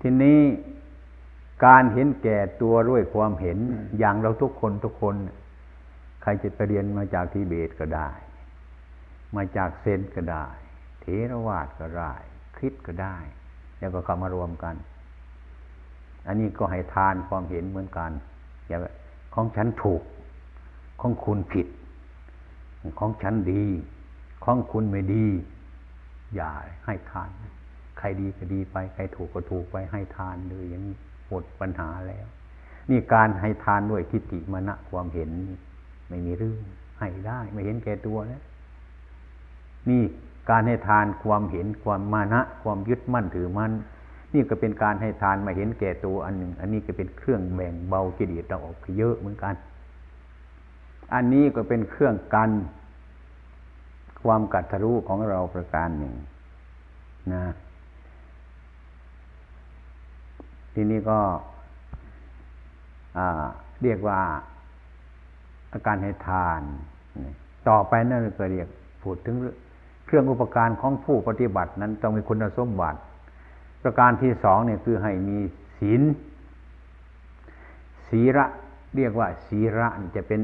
[0.00, 0.40] ทีนี้
[1.64, 3.58] การเห็นแก่ตัวด้วยความเห็น
[3.98, 5.14] อย่างเราทุกคนทุกคน
[6.22, 8.10] ใครจะไปเรียนมาจากทิเบตก็ได้
[9.36, 10.46] มาจากเซนก็ได้
[11.00, 12.12] เทรวาสก็ได้
[12.56, 13.16] คริสก็ได้
[13.78, 14.74] แล้วก็เข้ามารวมกัน
[16.26, 18.10] อันนี้ก็ให้ทานความเห็นเหมือนกัน
[18.66, 18.78] อย่า
[19.34, 20.02] ของฉันถูก
[21.00, 21.66] ของคุณผิด
[22.98, 23.64] ของฉันดี
[24.44, 25.26] ของคุณไม่ดี
[26.34, 26.50] อย่า
[26.86, 27.30] ให้ทาน
[27.98, 30.96] ใครดีก็ดีไป ใครถูกก็ถูกไปให้ทานเลยอย่างนี้
[31.28, 32.26] หมดปัญหาแล้ว
[32.90, 35.30] นี่การให้ทานด้วยทิฏฐิมณะความเห็น
[36.08, 36.62] ไม่มีเรื่อง
[36.98, 38.42] ให้ได้ไม่เห็นแก่ตัวแล้ว
[39.90, 40.02] นี่
[40.50, 43.72] การให้ทานความเห็นความมานะ ความยึดมั่นถือมั่น
[44.34, 49.54] นี่ก็เป็นการให้ทานมาเห็นแก่ตัวอันหนึ่ง อันนี้ก็เป็นเครื่องแบ่งเบากิเลสเราออกเยอะเหมือนกัน
[51.14, 52.50] อันนี้ก็เป็นเครื่องกัน
[54.22, 56.14] ความกัดทะลุของเราประการหนึ่ง
[57.32, 57.42] นะ
[60.74, 61.18] ทีนี้ก็
[63.82, 64.20] เรียกว่า
[65.72, 66.60] อาการให้ทาน
[67.68, 68.68] ต่อไปนั่นก็เรียก
[69.02, 69.36] พูดถึง
[70.06, 72.98] เครื่องอุปการของผู้ปฏิบัตินั้นต้องมีคุณสมบัติ
[73.82, 75.38] ประการที่สองเนี่ยคือให้มี
[75.78, 76.02] ศีล
[78.08, 78.44] ศีระ
[78.96, 80.40] เรียกว่าศีระจะเป็น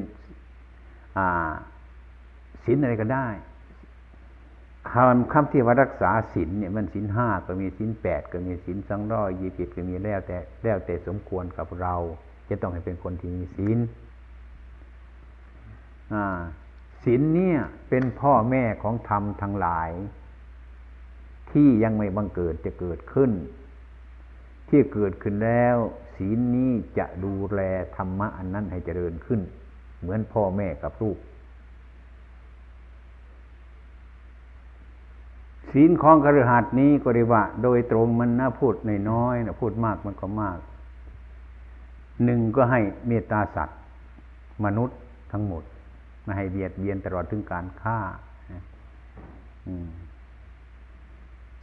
[2.65, 3.29] ศีลอะไรก็ได้
[4.93, 11.95] คำคำที่ว่ารักษาศีลเนี่ยมันศีลห้าก็มีศีลแปดก็มีศีลสองร้อยยี่สิบก็มีแล้วแต่แล้วแต่สมควรกับเรา
[12.49, 13.79] จะต้องให้เป็นคนที่มีศีล
[17.05, 19.91] ศีลเนี่ยเป็นพ่อแม่ของธรรมทั้งหลาย
[21.51, 23.31] ที่ยังไม่บังเกิดจะเกิดขึ้น
[24.69, 25.77] ที่เกิดขึ้นแล้ว
[26.17, 27.61] ศีลนี้จะดูแล
[27.97, 29.41] ธรรมะอันนั้นให้เจริญขึ้น
[30.01, 31.19] เหมือนพ่อแม่กับลูก
[35.77, 40.59] ศีลของกระหัสนี้ก็เรียกว่า โดยตรงมันน่าพูดในน้อยนะพูดมากมันก็มาก
[42.25, 43.79] หนึ่งก็ให้เมตตาสัตว์
[44.65, 44.99] มนุษย์
[45.33, 45.63] ทั้งหมด
[46.23, 47.99] ไม่ให้เบียดเบียนตลอดถึงการฆ่า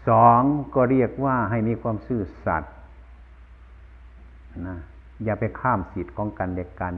[0.08, 0.41] สอง
[0.76, 2.74] ก็เรียกว่าให้มีความซื่อสัตย์
[4.67, 4.78] นะ
[5.24, 6.95] อย่าไปข้ามสิทธิ์ของกันเด็กกัน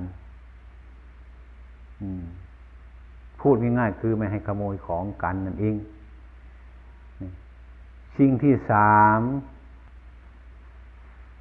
[3.41, 5.76] พูดง่ายๆคือไม่ให้ขโมยของกันนั่นเอง
[8.17, 9.19] สิ่งที่สาม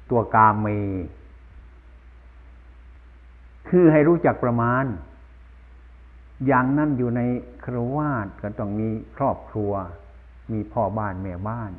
[0.09, 0.67] ตัวกามเม
[3.69, 4.83] คือให้รู้จักประมาณ
[6.47, 7.21] อย่างนั้นอยู่ใน
[7.65, 9.71] ครวาสก็ต้องมีครอบครัว
[10.53, 11.71] มีพ่อบ้านแม่บ้าน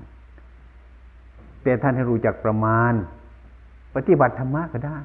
[1.63, 2.93] แต่ท่านให้รู้จักประมาณ
[3.95, 4.99] ปฏิบัติธรรมะก็ได้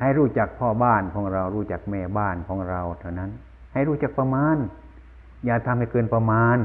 [0.00, 3.30] ให้รู้จักพ่อบ้านของเรา รู้จักแม่บ้านของเรา เท่านั้น
[3.72, 4.56] ให้รู้จักประมาณ
[5.44, 6.56] อย่าทำให้เกินประมาณ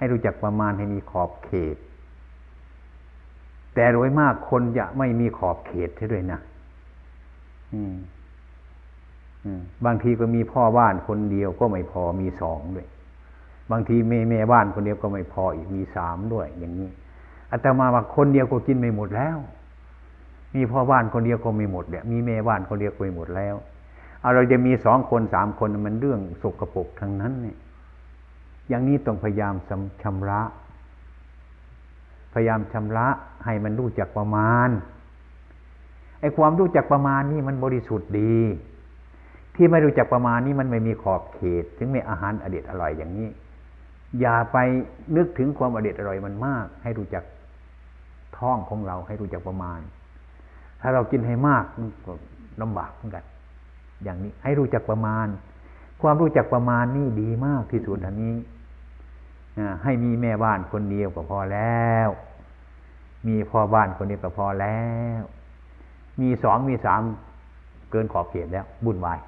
[0.00, 1.76] ให้รู้จักประมาณให้มีขอบเขต
[3.74, 6.40] แต่โดยมากคนจะไม่มีขอบเขตใช่ด้วยนะ
[9.84, 12.88] บางทีก็มีพ่อบ้านคนเดียวก็ไม่พอมีสองด้วย
[13.70, 16.88] บางทีแม่แม่บ้านคนเดียวก็ไม่พออีกมีสามด้วย อย่างนี้
[17.50, 19.38] อาตมาว่าคนเดียวก็กินไม่หมดแล้ว
[20.54, 23.54] มีพ่อบ้านคนเดียวก็ไม่หมดเนี่ยมีแม่บ้านคนเดียวก็ไม่หมดแล้ว
[24.20, 27.56] เอาเราจะมีสองคนสามคนมันเรื่องสกรปรกทั้งนั้นเนี่ย
[28.70, 29.54] อย่างนี้ต้องพยายาม
[30.02, 30.40] ชำระ
[32.32, 33.06] พยายามชำระ
[33.44, 34.68] ให้มันรู้จักประมาณ
[36.20, 38.36] ไอ้ความรู้จักประมาณนี่มันบริสุทธิ์ดี
[39.54, 43.28] ที่ไม่รู้จักประมาณนี่มันไม่มีขอบเขต ถึงมีอาหารอเด็ดอร่อยอย่างนี้
[44.20, 44.56] อย่าไป
[45.16, 47.24] นึกถึงความอเด็ดอร่อยมันมาก ให้รู้จัก
[48.36, 49.80] ท้องของเราให้รู้จักประมาณ
[50.80, 52.12] ถ้าเรากินให้มากมันก็
[52.62, 53.24] ลำบากเหมือนกัน
[54.04, 55.26] อย่างนี้ให้รู้จักประมาณ
[56.02, 58.34] ความรู้จักประมาณนี่ดีมากที่สุดอันนี้
[59.82, 62.08] ให้มีแม่บ้านคนเดียวก็พอแล้ว
[63.28, 64.82] มีพ่อบ้านคนเดียวก็พอแล้
[65.20, 65.22] ว
[66.20, 67.02] มีสองมีสาม
[67.90, 69.20] เกินขอบเขตแล้วบุญวาย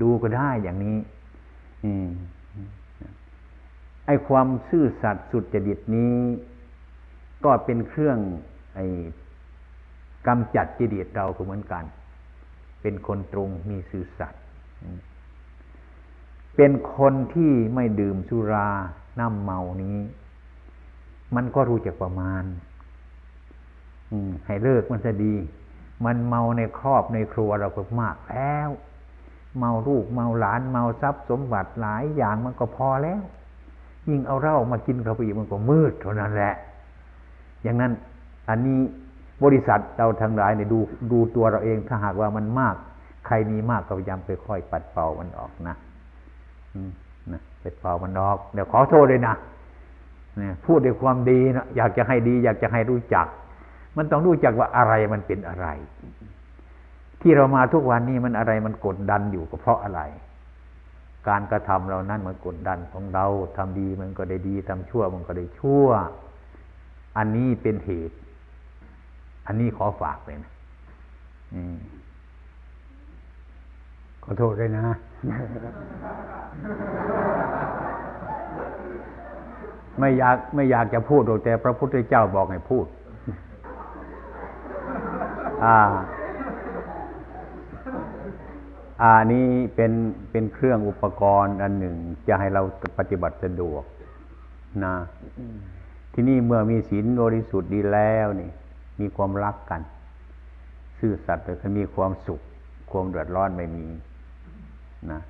[0.00, 0.96] ดูก็ได้อย่างนี้
[4.06, 6.16] ไอ้ความซื่อสัตย์สุดจริตนี้
[7.44, 8.18] ก็เป็นเครื่อง
[8.74, 8.86] ไอ้
[10.26, 11.84] กำจัดจิตเราก็เหมือนกัน
[12.82, 14.42] เป็นคนตรงมีซื่อสัตย์
[16.60, 18.68] เป็นคนที่ไม่ดื่มสุรา
[19.18, 19.98] น้ำเมานี้
[21.34, 22.44] มันก็รู้จักประมาณ
[24.46, 25.34] ให้เลิกมันจะดี
[26.04, 28.68] มันเมาในครอบในครัวเราก็มากแล้ว
[29.58, 33.22] เมาลูกเมาหลานเมาทรัพย์สมบัติหลายอย่างมันก็พอแล้ว
[34.08, 36.54] ยิ่งเอาเหล้ามากินเข้าไปอีกมันก็มืดเท่านั้นแหละ
[37.62, 37.92] อย่างนั้น
[38.48, 38.80] อันนี้
[39.44, 40.78] บริษัทเราทั้งหลายเนี่ยดู
[41.12, 42.74] ดูตัวเราเองถ้าหากว่ามันมาก
[43.26, 45.76] ใครมีมากก็พยายามค่อยๆปัดเป่ามันออกนะ
[47.32, 49.34] นะไปเป่ามันออก เดี๋ยวขอโทษเลยนะ
[50.38, 53.26] เนี่ยพูดด้วยความดีนะอยากจะให้ดี อยากจะให้รู้จัก
[53.96, 55.66] มันต้องรู้จักว่าอะไรมันเป็นอะไร
[57.20, 60.00] ที่เรามาทุกวันนี้มันอะไรมันกดดันอยู่ก็เพราะอะไร
[61.28, 63.26] การกระทำเรานั้นมันกดดันของเรา
[63.56, 65.88] ทำดีมันก็ได้ดีทำชั่วมันก็ได้ชั่ว
[67.16, 68.16] อันนี้เป็นเหตุ
[69.46, 70.52] อันนี้ขอฝากเลยนะ
[74.22, 74.84] ขอโทษด้วยนะ
[79.98, 82.86] ไม่อยากไม่อยากจะพูดแต่พระพุทธเจ้าบอกให้พูด
[85.64, 85.78] อ่า
[89.02, 89.92] อ่านี้เป็น
[90.30, 91.96] เป็นเครื่องอุปกรณ์อันหนึ่ง
[92.28, 92.62] จะให้เรา
[92.98, 93.82] ปฏิบัติสะดวก
[94.84, 94.94] นะ
[96.12, 98.50] ที่นี่เมื่อมีศีลบริสุทธิ์ดีแล้วนี่
[99.00, 99.80] มีความรักกัน
[100.98, 102.40] ซื่อสัตย์แต่มีความสุข
[102.90, 103.86] ความเดือดร้อนไม่มี
[105.12, 105.20] นะ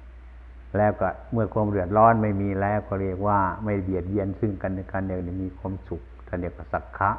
[0.77, 7.11] แล้วก็เมื่อความเดือดร้อนไม่มีแล้วก็เรียกว่าไม่เบียดเบียนซึ่งกันและกันเดียวมีความสุขท่านเรียกว่าสักขะ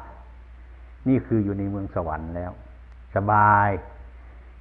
[1.08, 2.52] นี่คืออยู่ในเมืองสวรรค์แล้ว
[3.16, 3.68] สบาย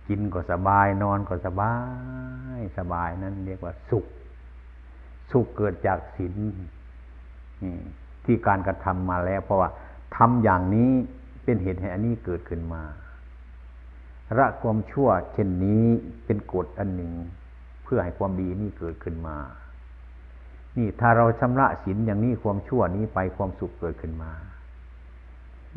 [0.07, 1.73] กินก็สบายนอนก็สบา
[2.57, 4.05] ย สบายนั้นเรียกว่าสุข
[5.31, 6.33] สุขเกิดจากศีล
[8.25, 9.69] ที่การกระทำมาแล้ว เพราะว่า
[10.15, 10.91] ทำอย่างนี้
[11.43, 12.83] เป็นเหตุให้อันนี้เกิดขึ้นมา
[14.37, 15.85] ละความชั่วเช่นนี้
[16.25, 17.11] เป็นกฎอันหนึ่ง
[17.91, 19.37] พื่อให้ความดีนี่เกิดขึ้นมา
[20.77, 24.31] นี่ถ้าเราชำระศีลอย่างนี้ความชั่วนี้ไปความสุขเกิดขึ้นมา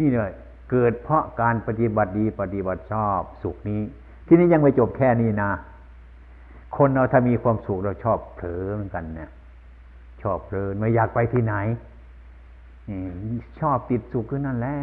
[0.00, 0.32] นี่เลย
[0.70, 3.80] เกิดเพราะการปฏิบัติดีปฏิบัติชอบสุขนี้
[4.26, 5.50] ที่นี้ยังไม่จบแค่นี้นะ
[6.76, 9.30] คนเราถ้ามีความสุขเราชอบเผลอเหมือนกันเนี่ย
[10.22, 11.54] ชอบเพลินไม่อยากไปที่ไหน
[13.60, 14.76] ชอบติดสุขก็นั่นแหละ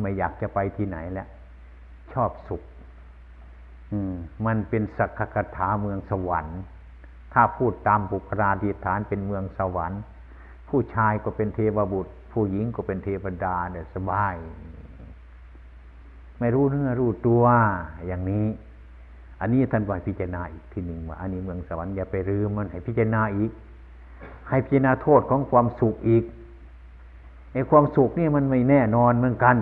[0.00, 1.28] ไม่อยากจะไปที่ไหนแล้ว
[2.12, 2.62] ชอบสุข
[4.46, 6.60] มันเป็นสักคถาเมืองสวรรค์
[7.32, 10.00] ถ้าพูดตามบุคลาธิฐานเป็นเมืองสวรรค์
[10.68, 14.34] ผู้ชายก็เป็นเทวบุตร ผู้หญิงก็เป็นเทวดาเนี่ยสบาย
[16.38, 17.44] ไม่รู้เนื้อรู้ตัว
[18.06, 18.46] อย่างนี้
[19.40, 23.50] อันนี้ท่านบอกพิจารณาอีกทีหนึ่งว่าอันนี้เมืองสวรรค์อย่าไปลืมมันให้พิจารณาอีก
[24.48, 26.24] ให้พิจารณาโทษของความสุขอีก
[27.52, 29.56] ไอ้ความสุขนี่มันไม่แน่นอนเหมือนกัน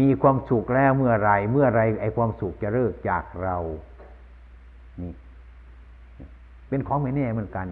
[0.00, 3.56] มีความสุขแล้วเมื่อไรเมื่อไรไอ้ความสุขจะเลิกจากเรา
[5.02, 5.12] นี่
[6.68, 7.66] เป็นของไม่แน่เหมือนกัน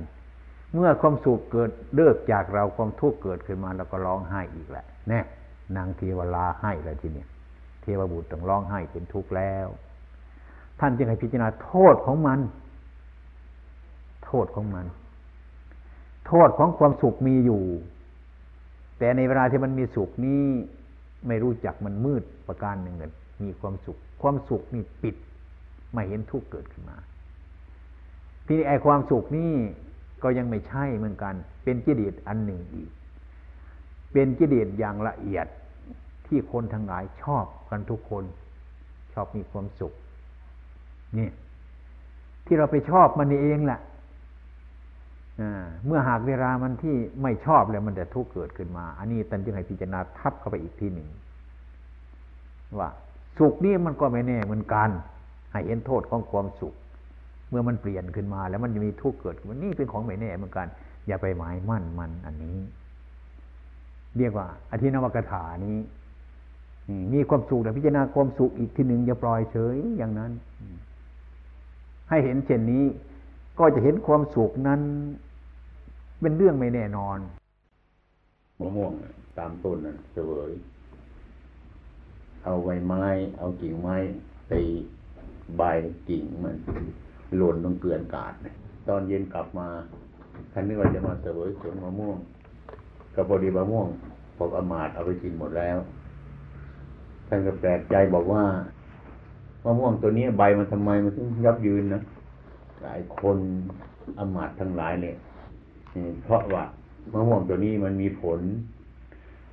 [0.74, 5.20] เมื่อความสุขเกิดเลิกจากเราความทุกข์เกิดขึ้นมาเราก็ร้องไห้อีกแหละแน่
[5.76, 7.24] นางเทวลาให้แล้วทีนี้
[7.82, 9.68] เทวบุตรต้องร้องไห้เป็นทุกข์แล้ว
[10.80, 12.40] ท่านจึงให้พิจารณาโทษของมัน
[14.24, 14.86] โทษของมัน
[16.26, 17.62] โทษของความสุขมีอยู่
[18.98, 20.44] แต่ในเวลาที่มันมีสุขนี้
[21.26, 25.16] ไม่รู้จักมันมืดประการหนึ่งเลยมีความสุข ความสุขนี่ปิด
[25.92, 26.96] ไม่เห็นทุกข์เกิดขึ้นมา
[28.46, 29.52] ทีนี้ไอ้ความสุขนี่
[30.22, 32.90] ก็ยังไม่ใช่เหมือนกัน เป็นกิเลสอันหนึ่งอีก
[34.12, 35.46] เป็นกิเลสอย่างละเอียด
[36.26, 38.24] ที่คนทั้งหลายชอบกันทุกคน
[39.12, 39.92] ชอบมีความสุข
[41.18, 41.28] นี่
[42.46, 43.80] ที่เราไปชอบมันเองแหละ
[45.86, 51.08] เมื่อหากเวลามันที่ไม่ชอบแล้วมันจะทุกข์เกิดขึ้นมา อันนี้ตันจึงให้พิจารณาทับเข้าไปอีกทีหนึ่ง
[52.78, 52.90] ว่า
[53.38, 54.88] สุขนี่มันก็ไม่แน่เหมือนกัน
[55.52, 56.74] ให้เห็นโทษของความสุข
[57.48, 60.66] เมื่อมันเปลี่ยนขึ้นมาแล้วมันจะมีทุกข์เกิดขึ้นนี่เป็นของไม่แน่เหมือนกัน
[61.06, 62.58] อย่าไปหมายมั่นมันอันนี้
[64.18, 65.78] เรียกว่าอธินวกถานี้
[67.12, 70.32] มีความสุขแต่พิจารณาความสุขอีกทีหนึ่งอย่าปล่อยเฉยอย่างนั้น
[72.08, 72.84] ให้เห็นเช่นนี้
[73.58, 74.80] ก็จะเห็นความสุขนั้น
[76.20, 77.18] เป็นเรื่องไม่แน่นอน
[78.58, 78.92] มะม่วง
[79.38, 80.52] ตามต้นนั้นเสวย
[82.44, 83.04] เอาใบไม้
[83.38, 83.96] เอากิ่งไม้
[84.52, 84.62] ตี
[85.56, 85.62] ใบ
[86.08, 86.56] กิ่งมัน
[87.36, 88.32] หล่นลงเกลื่อนกาด
[88.88, 89.68] ตอนเย็นกลับมา
[90.52, 92.18] ท่านนึกว่าจะมาเสวยสวนมะม่วง
[93.14, 93.88] ก็พอดีมะม่วง
[94.36, 95.78] พวกอมาตเอาไปกินหมดแล้ว
[97.28, 98.44] ท่านก็แปลกใจบอกว่า
[99.64, 102.02] มะม่วงตัวนี้ใบมันทำไมมันถึงยับยืนนะ
[102.82, 103.36] หลายคน
[104.18, 105.16] อมาตทั้งหลายเนี่ย
[106.24, 106.64] เพราะว่า
[107.12, 108.40] มะม่วงตัวนี้มันมีผล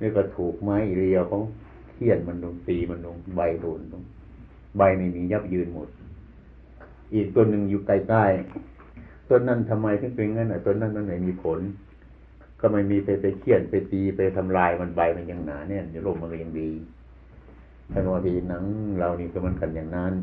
[0.00, 1.42] นี่ก็ถูกไม้เรียวของ
[1.90, 4.02] เทียนมันลงตีมันลงใบโดนลง
[4.76, 5.88] ใบไม่มียับยืนหมด
[7.14, 11.60] อีกต้นหนึ่งอยู่ใกล้ๆต้นนั้นทำไมถึงเป็นงั้นอะต้นนั้นมันไม่มีผล
[12.60, 16.70] ก็ไม่มีไปไปเคี่ยนไปตีไปทำลายมันใบมันยังหนาเนี่ยจะลมมันก็ยังดี
[17.92, 18.64] ท่านว่าทีหนัง
[18.98, 20.14] เรานี่ก็มันกันอย่างนั้น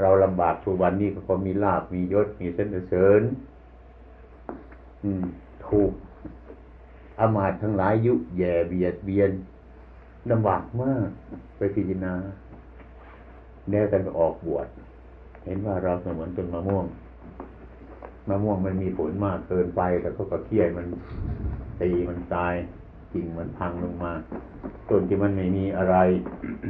[0.00, 3.22] เราลำบากทุกวันนี้ก็มีลาบมียศมีเส้นเสริญ
[5.66, 5.92] ถูก
[7.20, 9.30] อามาตทั้งหลายยุแย่เบียดเบียน
[10.30, 11.08] ลำบากมาก
[11.56, 12.14] ไปพิจารณา
[13.70, 14.68] แน่กันออกบวช
[15.44, 16.86] เห็นว่าเราเสมือนต้นมะม่วง
[18.28, 20.86] มะม่วงมันมีผลมากเกินไปแต่ก็กระเคียนมัน
[21.80, 22.54] ตีมันตาย
[23.12, 24.12] กิ่งมันพังลงมา
[24.88, 25.96] ต้นที่มันไม่มีอะไร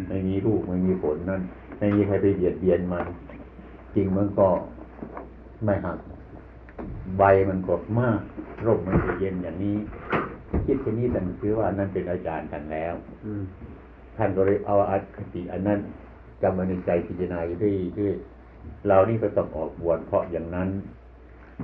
[0.08, 1.42] ไม่มีลูกไม่มีผลนั่น
[1.78, 3.06] ไม่มีใครไปเบียดเบียนมัน
[3.94, 4.48] กิ่งมันก็
[5.64, 5.98] ไม่หัก
[7.16, 8.20] ใบมันกดมาก
[8.66, 9.76] ร่มมันจะเย็นอย่างนี้
[10.66, 12.94] คิดแค่นี้ท่านคือว่านั่นเป็นอาจารย์ท่านแล้ว
[14.16, 15.78] ท่านก็เลยเอาอัคติอันนั้น
[16.42, 18.14] จำมาในใจพิจารณาอยู่ด้วยด้วย
[18.86, 20.68] เรานี่ก็ต้องออกบวชเพราะอย่างนั้น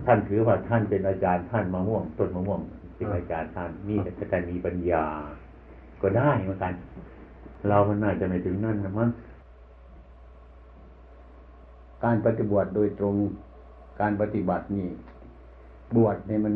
[0.07, 2.61] ท่านถือว่าท่านเป็นอาจารย์ท่านมะม่วงต้นมะม่วง
[2.97, 5.05] เป็นอาจารย์ท่านนี่แต่ท่านมีปัญญา
[6.03, 6.75] ก็ได้เหมือนกัน
[7.69, 9.11] เรามันน่าจะไม่ถึงนั่นนะมั้ง
[12.05, 13.15] การปฏิบัติโดยตรง
[14.01, 14.87] การปฏิบัตินี่
[15.97, 16.55] บวชเนี่ยมัน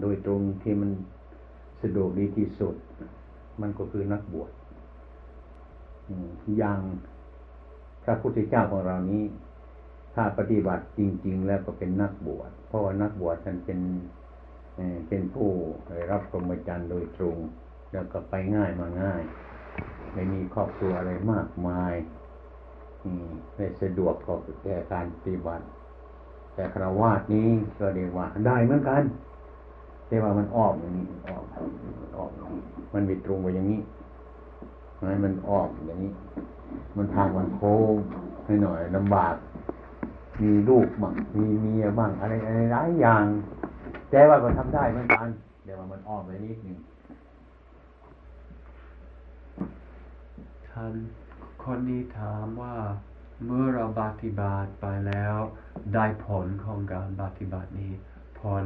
[0.00, 0.90] โดยตรงที่มัน
[1.82, 2.76] สะดวกดีที่สุด
[3.60, 4.50] มันก็คือนักบวช
[6.58, 6.80] อย่าง
[8.04, 9.24] พระพุทธเจ้าของเรานี้
[10.14, 13.80] ถ้าปฏิบัติจริง ๆ แล้วก็เป็นนักบวช เพราะว่านักบวชท่านเป็น
[15.08, 15.50] เป็นผู้
[16.10, 17.36] รับพรหมจรรย์โดยตรง
[17.92, 19.22] แล้วก็ไปง่ายมาง่าย
[20.14, 21.94] ไม่มีครอบครัวอะไรมากมาย
[23.54, 25.66] ไม่สะดวกก็แก่การปฏิบัติ
[26.58, 27.48] แต่คราวาสนี้
[27.78, 29.02] ก็เรียกว่าได้เหมือนกัน
[30.08, 31.44] แต่ว่ามันออกอย่างนี้ออก
[32.16, 32.30] ออก
[32.94, 33.80] มันมีตรงไปอย่างนี้
[35.08, 36.12] ให้มันออกอย่างนี้
[36.96, 37.94] มันทางมันโค้ง
[38.46, 39.34] ให้หน่อยลำบาก
[40.42, 43.24] มีลูกบ้างมีเมียบ้างอะไรอะไรหลายอย่าง
[44.10, 45.28] แต่ว่าก็ทำได้เหมือนกัน
[45.64, 46.78] เดี๋ยวมันออมไปนิดนึง
[50.68, 50.92] ท่าน
[51.62, 52.74] คนนี้ถามว่า
[53.44, 55.36] เมื่อเราปฏิบัติไปแล้ว
[55.94, 57.92] ได้ผลของการปฏิบัตินี้
[58.40, 58.64] ผล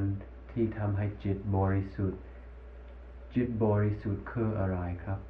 [0.51, 2.21] ที่ทำให้จิตบริสุทธิ์
[3.35, 5.21] จิตบริสุทธิ์คืออะไรครับ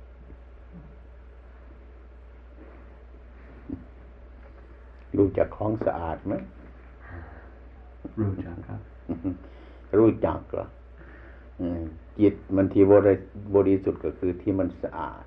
[5.17, 6.35] รู้จักของสะอาดไหม
[8.21, 8.81] รู้จักครับ
[9.99, 10.67] รู้จักเหรอ
[11.61, 11.83] อืม
[12.21, 13.15] จิตมันที่บริ
[13.55, 15.25] บริสุทธิ์ก็คือที่มันสะอาด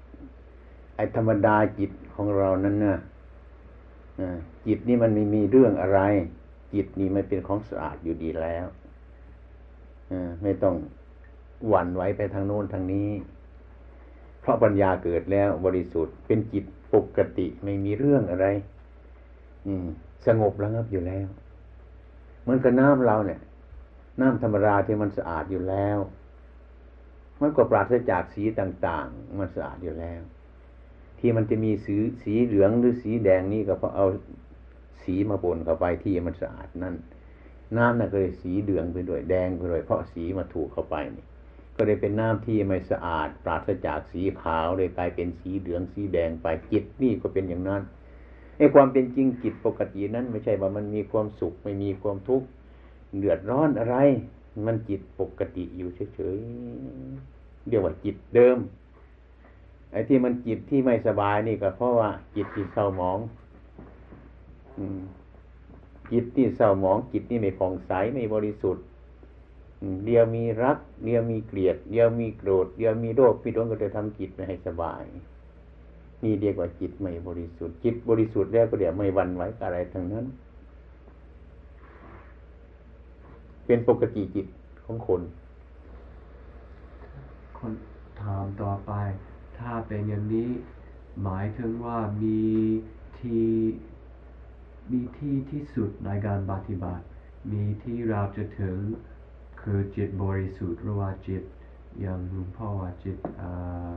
[0.95, 2.99] ไอ้ธรรมดาจิตของเรานั้นน่ะอ่า
[4.67, 5.99] จิตนี่มันไม่มีเรื่องอะไร
[6.73, 8.65] จิตนี่มันเป็นของสะอาดอยู่ดีแล้ว
[10.11, 10.13] อ
[10.43, 10.75] ไม่ต้อง
[11.67, 13.09] หวั่นไหวไปทางโน้นทางนี้
[14.41, 18.47] เพราะปัญญาเกิดแล้วบริสุทธิ์เป็นจิตปกติไม่มีเรื่องอะไร
[19.65, 19.85] อืม
[20.27, 21.27] สงบระงับอยู่แล้ว
[22.41, 23.39] เหมือนกับน้ำเราเนี่ย
[24.21, 25.97] น้ำธรรมดาที่มันสะอาดอยู่แล้ว
[27.41, 30.21] มันก็ปราศจากสีต่าง ๆ มันสะอาดอยู่แล้ว
[31.25, 34.05] ที่มันจะมีสีสีเหลืองหรือสีแดงนี่ก็เพราะเอา
[35.03, 36.95] สีมาปนเข้าไปที่มันสะอาดนั่น
[37.77, 41.25] น้ำน่ะก็เลยสีเหลืองไปด้วยแดงไปด้วยเพราะสีมาถูกเข้าไปนี่
[41.75, 47.81] ก็เลยเป็นน้ำที่ไม่สะอาด ปราศจากสีขาวเลยกลายเป็นสีเหลืองสีแดงไปจิตนี่ก็เป็นอย่างนั้น
[48.57, 52.47] ไอ้ความเป็นจริงจิตปกตินั้นไม่ใช่ว่ามันมีความสุขไม่มีความทุกข์
[53.17, 53.95] เดือดร้อนอะไร
[54.65, 58.57] มันจิตปกติอยู่เฉยๆเรียกว่าจิตเดิม
[59.95, 63.19] อ้ที่มันจิตที่ไม่สบายนี่ก็เพราะว่า จิตที่เศร้าหมอง
[64.79, 65.01] อืม
[66.11, 68.83] จิตที่เศร้าหมองจิตนี่ไม่ผ่องใสไม่บริสุทธิ์
[70.05, 75.03] เดียวมีรัก เดียวมีเกลียด เดียวมีโกรธ เดียวมีโรคพี่ดวงก็จะทำจิตไม่ให้สบาย
[76.23, 80.25] นี่เรียกว่าจิตไม่บริสุทธิ์ จิตบริสุทธิ์แล้วก็เดี๋ยวไม่หวันไหวกับอะไรทั้งนั้น
[83.65, 84.47] เป็นปกติจิต
[84.85, 85.21] ของคน
[87.57, 87.71] คน
[88.21, 88.91] ถามต่อไป
[89.59, 90.49] ถ้าเป็นอย่างนี้
[91.23, 92.43] หมายถึงว่ามี
[93.19, 93.47] ที่
[94.91, 97.03] มีที่ที่สุดในการปฏิบัติ
[97.51, 98.77] มีที่เราจะถึง
[99.61, 101.43] คือจิตบริสุทธิ์หรือว่าจิต
[101.99, 103.49] อย่างหลวงพ่อว่าจิตเอ่
[103.93, 103.95] อ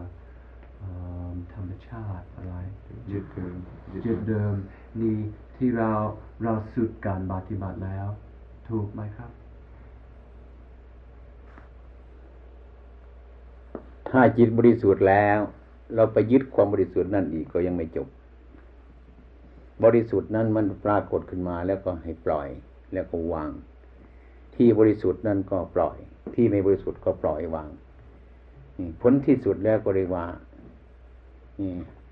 [0.78, 0.88] เอ่
[1.30, 2.54] อธรรมชาติอะไร
[3.10, 3.56] จิตเดิม
[4.04, 4.54] จิตเดิม
[5.00, 5.16] นี่
[5.56, 5.92] ที่เรา
[6.42, 8.08] เราสุดการปฏิบัติแล้ว
[8.68, 9.30] ถูกไหมครับ
[14.10, 15.38] ถ้าจิตบริสุทธิ์แล้ว
[15.94, 18.08] เราไปยึดความบริสุทธิ์นั่นอีกก็ยังไม่จบ
[19.84, 22.48] บริสุทธิ์นั้นมันปรากฏขึ้นมาแล้วก็ให้ปล่อย
[22.92, 23.50] แล้วก็วาง
[24.54, 25.96] ที่บริสุทธิ์นั่นก็ปล่อย
[26.34, 27.70] ที่ไม่บริสุทธิ์ก็ปล่อยวาง
[29.00, 30.26] ผลที่สุดแล้วก็เรียกว่า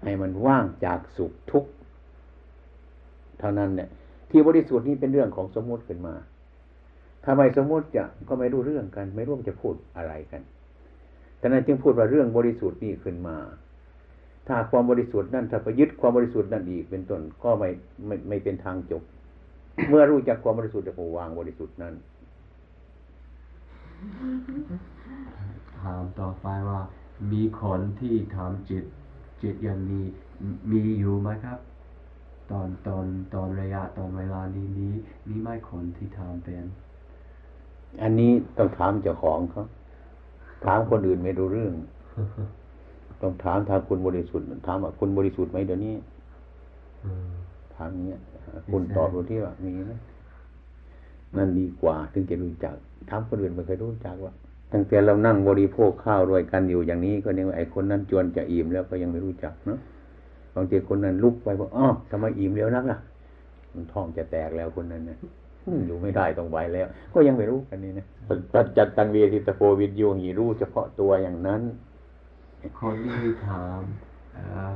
[0.05, 1.71] ให้มันว่างจากสุขทุกข์
[3.39, 3.89] เท่านั้นเนี่ย
[4.31, 6.15] ที่บริสุทธิ์นี่เป็นเรื่องของสมมติขึ้นมา
[7.25, 10.43] ถ้าไม่สมมติจะก็ไม่รู้เรื่องกัน ไม่รู้จะพูดอะไรกัน
[11.39, 13.37] แต่นั้นจึงพูดว่าเรื่องบริสุทธิ์นี่ขึ้นมา
[14.47, 17.69] ถ้าความบริสุทธิ์นั่นถ้าไปยึดความบริสุทธิ์นั่นอีกเป็นต้นก็ไม่
[18.07, 19.03] ไม่ไม่เป็นทางจบ
[19.89, 21.95] เมื่อรู้จักความบริสุทธิ์จะก็วางบริสุทธิ์นั้น
[25.81, 26.81] ถามต่อไปว่า
[27.33, 28.85] มีคนที่ทำจิต
[29.43, 30.05] จิตอย่างนี้
[30.43, 31.59] มมีอยู่ไหมครับ
[32.51, 34.89] ตอนตอนตอนระยะตอนเวลานี้มี
[35.29, 36.65] มีไหมคนที่ทำเป็น
[38.03, 39.65] อันนี้ต้องถามเจ้าของเขา
[40.65, 41.73] ถามคนอื่นไม่รู้เรื่อง
[43.21, 45.95] ต้องถามทางคุณบริสุทธิ์ถามว่าคุณบริสุทธิ์ไหมเดี๋ยวนี้
[47.75, 48.21] ถามอย่างเงี้ย
[48.71, 49.93] คุณตอบดูที่ว่ามีไหม
[51.37, 52.75] นั่นดีกว่า ถึงจะรู้จัก
[53.11, 54.33] ถามคนอื่นไม่เคยรู้จักว่า
[54.73, 59.79] ตั้งแต่เรานั่งบริโภคข้าวด้วยกันอยู่อย่างนี้ ก็เนี่ยไอ้คนนั้นจวนจะอิ่มแล้วก็ยังไม่รู้จักเนาะ
[60.55, 62.99] บางทีคนนั้นลุกไปบอกอ้าวทำไมอิ่มเร็วนักล่ะ
[63.75, 65.19] มันท้องจะแตกแล้วคนนั้นเนี่ย
[65.67, 68.07] อืมอยู่ไม่ได้ต้องไหวแล้ว ก็ยังไม่รู้กันนี่นะ
[68.55, 71.63] ปัจจัตตังเวทิตโฟวิทโยหีรู้เฉพาะตัวอย่างนั้น
[72.81, 73.81] คนที่ถาม
[74.35, 74.73] เอ่อ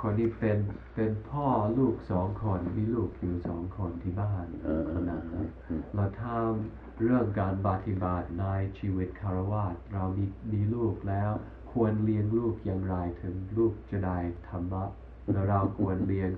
[0.00, 0.58] คนที่เป็น
[0.94, 1.46] เป็นพ่อ
[1.78, 8.44] ลูกสองคนมีลูกอยู่สองคนที่บ้านเออขนาดนั้นอืมเราทำเรื่องการปฏิบัติใน
[8.78, 11.30] ชีวิตคารวะเรามีมีลูกแล้ว
[11.72, 14.16] ควรเลี้ยงลูกอย่างไรถึงลูกจะได้
[14.48, 14.84] ธรรมะ
[15.32, 16.30] แล้วเราควรเลี้ยง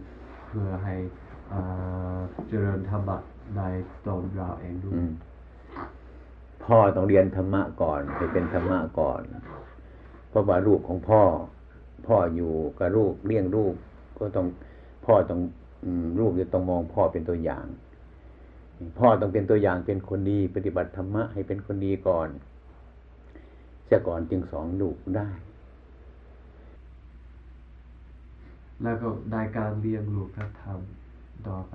[0.47, 0.95] เพื่อให้
[1.53, 1.63] เอ่
[2.17, 3.19] อเจริญธรรมะ
[3.57, 3.61] ใน
[4.07, 5.11] ตนเราเองด้วอืยม
[6.65, 9.21] พ่อต้องเรียนธรรมะก่อนให้เป็นธรรมะก่อน
[10.29, 11.23] เพราะว่าลูกของพ่อ
[12.07, 13.75] พ่ออยู่กับลูกเลี้ยงลูก
[14.19, 14.47] ก็ต้อง
[15.07, 15.41] พ่อต้อง
[15.85, 17.65] อืมลูกจะต้องมองพ่อเป็นตัวอย่าง
[18.99, 22.29] พ่อต้องเป็นตัวอย่างเป็นคนดี ปฏิบัติธรรมะให้เป็นคนดีก่อน
[23.85, 25.29] เสียก่อนจึงสอนลูกได้
[28.83, 31.02] แล้วก็ในการเลี้ยงลูกก็ทำ
[31.49, 31.75] ต่อไป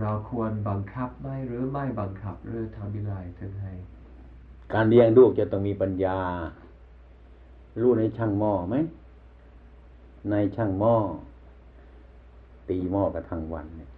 [0.00, 3.72] เราควรบังคับไหมหรือไม่บังคับหรือทำยังไงถึงให้
[4.72, 6.18] การเลี้ยงลูกจะต้องมีปัญญา
[7.80, 8.76] รู้ในช่างหม้อไหม
[10.30, 10.96] ในช่างหม้อ
[12.68, 13.90] ตีหม้อกันทั้งวันเนี่ย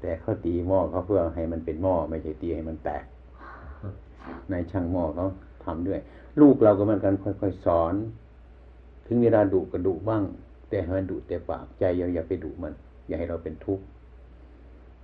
[0.00, 3.04] แต่เขาตีหม้อเขาเพื่อให้มันเป็นหม้อไม่ใช่ตีให้มันแตก
[4.50, 5.26] ในช่างหม้อเขา
[5.64, 6.00] ทำด้วย
[6.40, 7.94] ลูกเราก็เหมือนกันค่อยๆสอน
[9.06, 10.22] ถึงเวลาดุก็ดุบ้าง
[10.74, 12.72] แต่ให้มันดุแต่ปากใจเราอย่าไปดุมัน
[13.06, 13.84] อย่าให้เราเป็นทุกข์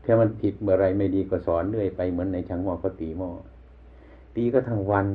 [0.05, 3.31] ถ้ามันผิดเมื่อไรไม่ดีก็สอนเรื่อยไปเหมือนในช่างหม้อเขาตีหม้อ
[4.37, 5.09] ตีก็ทั้งวัน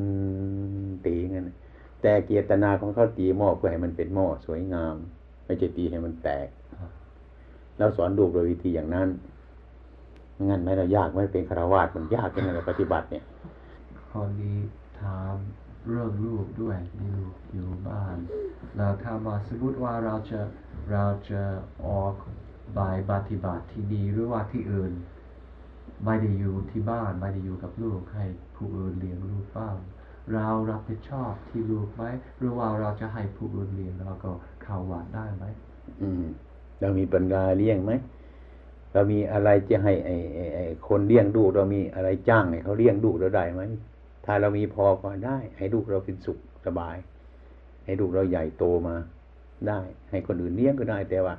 [1.05, 1.47] ตีงั้น
[2.01, 4.95] แต่เจตนาของเขาตีหม้อเพื่อให้มันเป็นหม้อสวยงาม
[5.45, 6.47] ไม่ใช่ตีให้มันแตก
[7.77, 9.09] เราสอนลูกโดยวิธีอย่างนั้น
[10.49, 13.23] งั้นไหมเรายากไหม่เป็นคารวาสมันยากยังไงปฏิบัติเนี่ย
[14.09, 14.57] ข้อนี้
[15.01, 15.35] ถาม
[15.87, 16.77] เรื่องลูกด้วย
[17.15, 18.17] ลูกอยู่บ้าน
[18.77, 20.39] แล้วถ้ามาสมมติว่าเราจะ
[20.91, 21.41] เราจะ
[21.87, 22.13] ออก
[22.77, 24.91] บายปฏิบัติที่ดีหรือว่าที่อื่น
[26.05, 28.25] ไม่ได้อยู่ที่บ้านไม่ได้อยู่กับลูกให้
[28.55, 29.75] ผู้อื่นเลี้ยงลูกบ้าง
[30.33, 32.03] เรารับผิดชอบที่ลูกไหม
[32.37, 34.31] หรือว่าเราจะให้ผู้อื่นเลี้ยงแล้วก็
[34.63, 35.45] เข้าวัดได้ไหม
[36.01, 36.23] อืม
[36.79, 37.91] เรามีปัญญาเลี้ยงไหม
[38.93, 43.61] เรามีอะไรจะให้ไอ้ไอ้ไอ้คนเลี้ยงดูกเรามีอะไรจ้างให้เขาเลี้ยงดูกเราได้ไหม
[44.25, 46.97] ถ้าเรามีพอก็ได้ ให้ลูกเราเป็นสุขสบาย
[47.85, 48.95] ให้ลูกเราใหญ่โตมา
[49.67, 49.79] ได้
[50.11, 51.35] ให้คนอื่นเลี้ยงก็ได้ แต่ว่า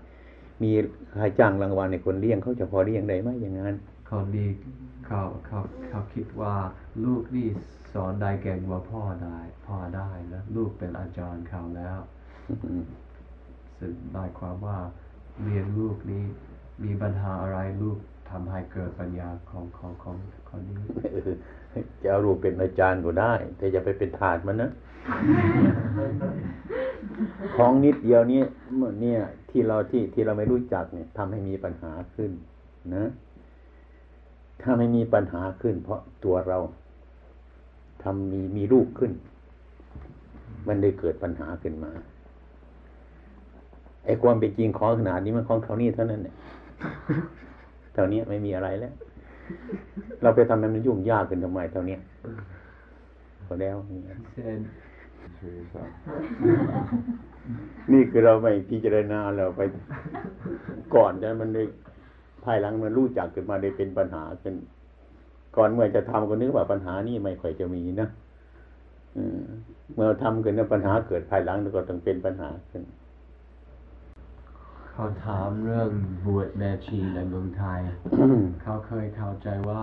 [0.62, 0.70] มี
[1.16, 3.76] ใครจ้างรางวัลในคนเลี้ยงเขาจะพอเลี้ยงได้ไหมอย่างนั้น
[4.08, 4.46] คนดี
[5.06, 5.58] เขาเขา
[5.88, 6.54] เขาคิดว่า
[7.04, 7.48] ลูกนี่
[7.92, 11.98] สอนได้เก่งกว่าพ่อได้พ่อได้นะลูกเป็นอาจารย์เขาแล้ว
[12.62, 12.82] อืม
[13.78, 14.78] ซึ่งหมายความว่า
[15.42, 16.24] เรียนลูกนี้
[16.84, 17.98] มีปัญหาอะไรลูก
[18.30, 20.16] ทำให้เกิดปัญญาของของของ
[20.48, 20.78] คนนี้
[21.12, 21.32] เออ
[22.02, 24.70] จะเอาลูกเป็นอาจารย์ก็ได้ แต่อย่าไปเป็นทาสมันนะ
[27.56, 28.40] ของนิดเดียวนี้
[28.76, 29.20] เมื่อเนี่ย
[29.50, 32.30] ที่เราที่ที่เราไม่รู้จักเนี่ยทำให้มีปัญหาขึ้น
[32.94, 33.04] นะ
[34.62, 36.58] ถ้าไม่มีปัญหาขึ้น เพราะตัวเรา
[38.02, 39.12] ทำมีมีลูกขึ้น
[40.68, 41.92] มันได้เกิดปัญหาขึ้นมา
[44.04, 46.34] ไอ้ความเป็นจริงของขนาดนี้มันของเท่านี้เท่านั้นเนี่ย
[47.92, 48.92] เท่านี้ไม่มีอะไรแล้ว
[50.22, 51.98] เราไปทำให้มันยุ่งยากขึ้นทำไมเท่านี้
[53.46, 54.58] พอแล้วเนี่ยเช่น
[57.92, 59.60] นี่คือเราไม่พิจารณาเราไป
[60.94, 61.66] ก่อนจะมันเลย
[62.44, 64.54] ภายหลังมันรู้จักขึ้นมาได้เป็นปัญหาขึ้น
[65.56, 68.08] ก่อนเมื่อจะทำก็นึกว่าปัญหานี่ไม่ค่อยจะมีนะ
[69.16, 69.42] อืม
[69.94, 72.82] เมื่อทำขึ้นแล้วปัญหาเกิดภายหลังแล้วก็ต้องเป็นปัญหาขึ้น
[74.98, 75.90] เขาถามเรื่อง
[76.26, 77.80] บวชแม่ชีในเมืองไทย
[78.62, 79.82] เขาเคยเข้าใจว่า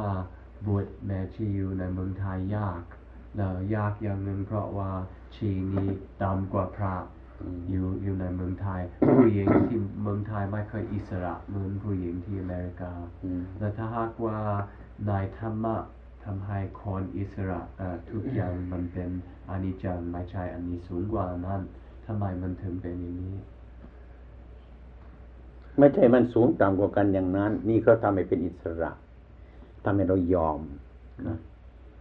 [0.68, 2.82] บวชแม่ชีอยู่ในเมืองไทยยาก
[3.36, 4.91] แล้วยากอย่างหนึ่งเพราะว่า
[5.36, 5.89] ชีนี้
[6.24, 6.95] ต่ำกว่าพระ
[7.41, 8.82] อืมอยู่อยู่ในเมืองไทย
[9.18, 12.93] ผู้หญิงที่เมืองไทยไม่เคยอิสระเหมือนผู้หญิงที่อเมริกา
[13.24, 14.38] อืมแต่ถ้าหากว่า
[15.09, 15.78] นายธรรมะ
[16.26, 19.09] ทำให้คนอิสระเอ่อทุกอย่างมันเป็น
[19.49, 21.61] อานิจจังไม่ใช่อันนี้สูงกว่านั้น
[22.05, 23.36] ทำไมมันถึงเป็นอย่างนี้
[25.80, 28.92] ไม่ใช่มันสูงต่ำกว่ากันอย่างนั้น นี่เขาทำให้เป็นอิสระ
[29.86, 30.60] ทำให้เรายอม
[31.28, 31.38] นะ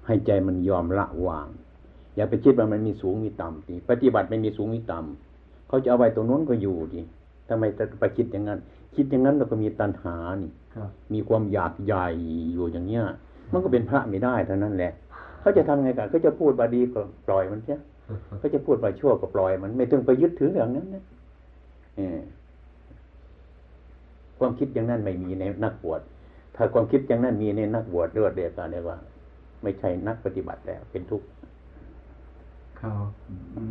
[0.06, 1.48] ให้ใจมันยอมละวาง
[2.16, 7.00] อย่าไปคิดว่ามันมีสูงมีต่ำดิปฏิบัติไม่มีสูงมีต่ำเขาจะเอาไว้ตรงนู้นก็อยู่ดิ
[7.48, 8.58] ทำไมจะไปคิดอย่างนั้น
[8.96, 12.06] คิดอย่างนั้นเราก็มีตัณหานี่ครับมีความอยากใหญ่
[12.52, 13.04] อยู่อย่างเงี้ย
[13.52, 14.92] มันก็เป็นพระไม่ได้เท่านั้นแหละ
[15.40, 17.78] เขาจะทำไงกันเขาจะพูดบาดีก็ปล่อยมันเสีย
[18.38, 21.04] เขาจะพูดบาชั่วก็ปล่อยมันไม่ต้องไปยึดถืออย่างนั้นนะ
[21.96, 22.20] เออ
[24.38, 26.00] ความคิดอย่างนั้นไม่มีในนักบวช
[26.56, 28.96] ถ้าความคิดอย่างนั้นมีในนักบวชเลือดเดียวกันเลยว่า
[29.62, 31.26] ไม่ใช่นักปฏิบัติแล้วเป็นทุกข์
[32.78, 32.92] เขา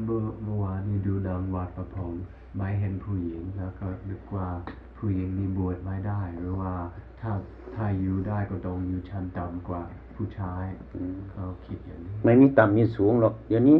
[0.05, 2.23] เมื่อเมื่อวานนี้ดูหนังวัดประพงษ์
[2.55, 4.47] ไม่เห็นผู้หญิงแล้วก็นึกว่า
[4.97, 6.71] ผู้หญิงนี่บวชไม่ได้ หรือว่า
[7.21, 7.31] ถ้า
[7.75, 9.81] ถ้าอยู่ได้ก็ต้องอยู่ชั้นต่ำกว่า
[10.15, 13.77] ผู้ชายอืมเขาคิดอย่างนี้ไม่มีต่ำมีสูงหรอกเดี๋ยวนี้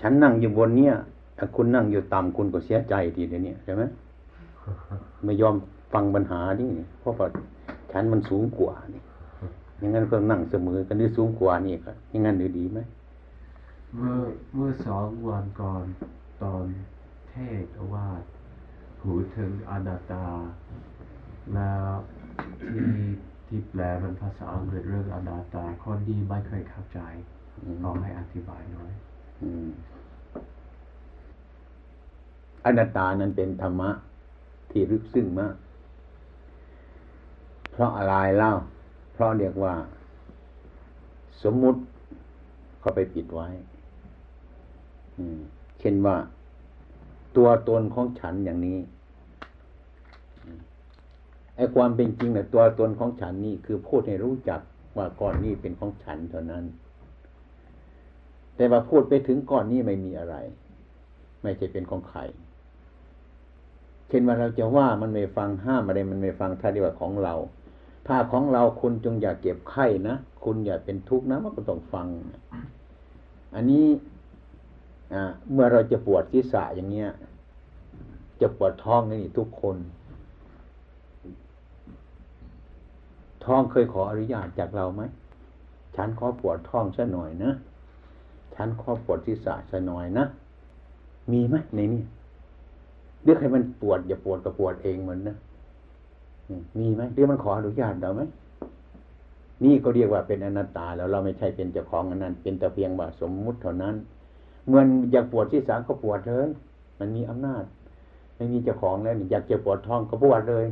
[0.00, 0.94] ฉันนั่งอยู่บนเนี้ย
[1.38, 3.82] ถ้าคุณนั่งอยู่ต่ำคุณก็เสียใจทีเดี๋ยวนี้ใช่ไหม
[5.24, 5.54] ไม่ยอม
[5.94, 6.70] ฟังปัญหานี่
[7.00, 7.28] เพราะว่า
[7.92, 9.02] ฉันมันสูงกว่านี่
[9.78, 12.78] อย่างนั้นก็นั่งเสมอกันหรือสูงกว่านี่ก็อย่างนั้นหรือดีไหม
[13.96, 14.18] เมื่อ
[14.54, 15.84] เมื่อสองวันก่อน
[16.42, 16.64] ตอน
[17.30, 18.08] เทศน์ว่า
[19.00, 20.26] พูดถึงอนัตตา
[21.54, 21.90] แล้ว
[22.70, 22.86] ที่
[23.46, 27.00] ที่แปลเป็นภาษาอังกฤษเรื่องอนัตตา คนดีไม่เคยเข้าใจ
[27.60, 28.92] อืมลองให้อธิบายหน่อย
[29.42, 29.68] อืม
[32.64, 33.90] อนัตตานั้นเป็นธรรมะ
[34.70, 35.54] ที่ลึกซึ้งมาก
[37.74, 38.52] เพราะอะไรเล่า
[39.12, 39.74] เพราะเรียกว่า
[41.42, 41.80] สมมุติ
[42.80, 43.48] เขาไปปิดไว้
[45.80, 46.16] เช่นว่า
[47.36, 48.78] ตัวตนของฉันอย่างนี้
[51.56, 54.60] ไอ้ความเป็นจริงเนี่ยตัวตนของฉันนี่คือพูดให้รู้จัก
[54.96, 56.64] ว่าก่อนนี้เป็นของฉันเท่านั้น
[58.56, 60.36] แต่ว่าพูดไปถึงก่อนนี้ไม่มีอะไร
[61.42, 62.20] ไม่ใช่เป็นของใคร
[64.08, 67.34] เช่นว่าเราจะว่ามันไม่ฟังห้ามอะไรมันไม่ฟังถ้าเรียกว่าของเรา
[68.06, 72.06] ถ้าของเราคุณจงอย่าเก็บไข้นะคุณอย่าเป็นทุกข์นะมันก็ต้องฟัง
[73.54, 73.86] อันนี้
[75.52, 77.10] เมื่อเราจะปวดศีรษะอย่างเงี้ย
[78.40, 79.76] จะปวดท้องนี่ทุกคน
[83.44, 85.02] ท้องเคยขออนุญาตจากเราไหม
[85.96, 87.52] ฉันขอปวดท้องซะหน่อยนะ
[88.54, 90.24] ฉันขอปวดศีรษะซะหน่อยนะ
[91.32, 92.02] มีไหมในนี้
[93.24, 95.36] เรียกให้มันปวดอย่าปวดก็ปวดเองเหมือนนะ
[96.78, 98.22] มีไหมเรียกมันขออนุญาตเราไหม
[99.64, 103.94] นี่ก็เรียกว่าเป็นอนัตตาแล้วเราไม่ใช่เป็นเจ้าของอันนั้น เป็นแต่เพียงว่าสมมุติเท่านั้น
[104.66, 104.82] เหมื่อ
[105.12, 106.48] อยากปวดศีรษะก็ปวดเลย
[106.98, 107.64] มันมีอำนาจ
[108.36, 110.66] ไม่มีเจ้าของแล้วอยากเจะปวดท้องก็ปวดเลย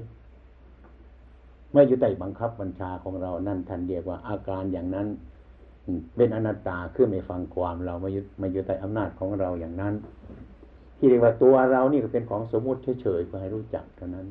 [1.73, 5.07] ไม่อยู่ใต้บังคับบัญชาของเรานั่นท่านเรียกว่าอาการอย่างนั้น
[6.17, 9.95] เป็นอนัตตาคือไม่ฟังความเราไม่ยึดไม่อยู่ใต้อำนาจของเราอย่างนั้น
[10.97, 14.27] ที่เรียกว่าตัวเรานี่ก็เป็นของสมมุติเฉยๆเพื่อให้รู้จักเท่านั้น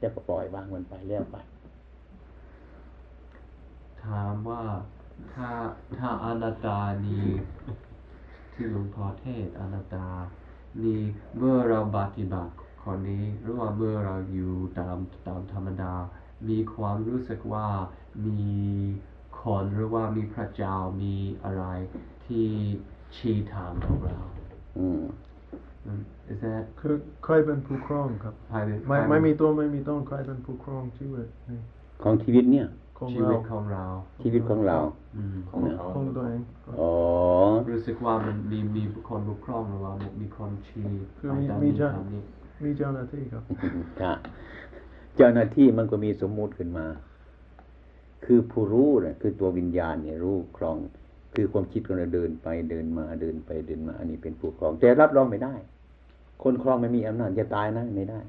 [0.00, 1.36] จะก็ปล่อยวางมันไปแล้วไป
[4.04, 4.64] ถามว่า
[5.32, 5.48] ถ้า
[5.98, 7.26] ถ้าอนัตตานี้
[8.52, 10.06] ที่หลวงพ่อเทศน์อนัตตา
[10.82, 11.00] นี่
[11.36, 15.94] เมื่อเราปฏิบัติคนนี้หรือว่าเมื่อเราอยู่ตามตามธรรมดา
[16.48, 17.68] มีความรู้สึกว่า
[18.26, 18.44] มี
[19.40, 21.64] คนหรือว่ามีพระเจ้ามีอะไร
[22.24, 22.46] ที่
[23.16, 24.20] ชี้ทางของเรา
[24.78, 25.04] อืมอืม
[26.32, 31.60] Is that คือใครเป็นผู้ครองครับ private ไม่ไม่มีตัวไม่มีต้นใครเป็นผู้ครองชีวิตนี่
[32.02, 32.66] ของชีวิตเนี่ย
[32.98, 33.84] ของชีเราวิตของเรา
[34.22, 34.78] ชีวิตของเรา
[35.16, 36.42] อืมของเขาของตัวเอง
[36.80, 36.92] อ๋อ
[37.72, 42.22] รู้สึกว่ามันมีมีคนปกครองหรือว่ามีคนชี้คือไปมีตามมีนี้เจ้าตามนี้
[42.64, 43.42] มีเจ้าหน้าที่ครับ
[44.00, 44.16] ครับ
[45.16, 46.86] เจ้าหน้าที่มันก็มีสมมุติขึ้นมา
[48.24, 50.76] คือผู้รู้เนี่ยคือตัววิญญาณเนี่ยรู้ครอง
[51.34, 55.54] คือความคิดของเราเดินไปเดินมาเดินไปเดินมา อันนี้เป็นผู้ครองแต่รับรองไม่ได้
[56.42, 58.20] คนครองไม่มีอำนาจจะตายนะไม่ได้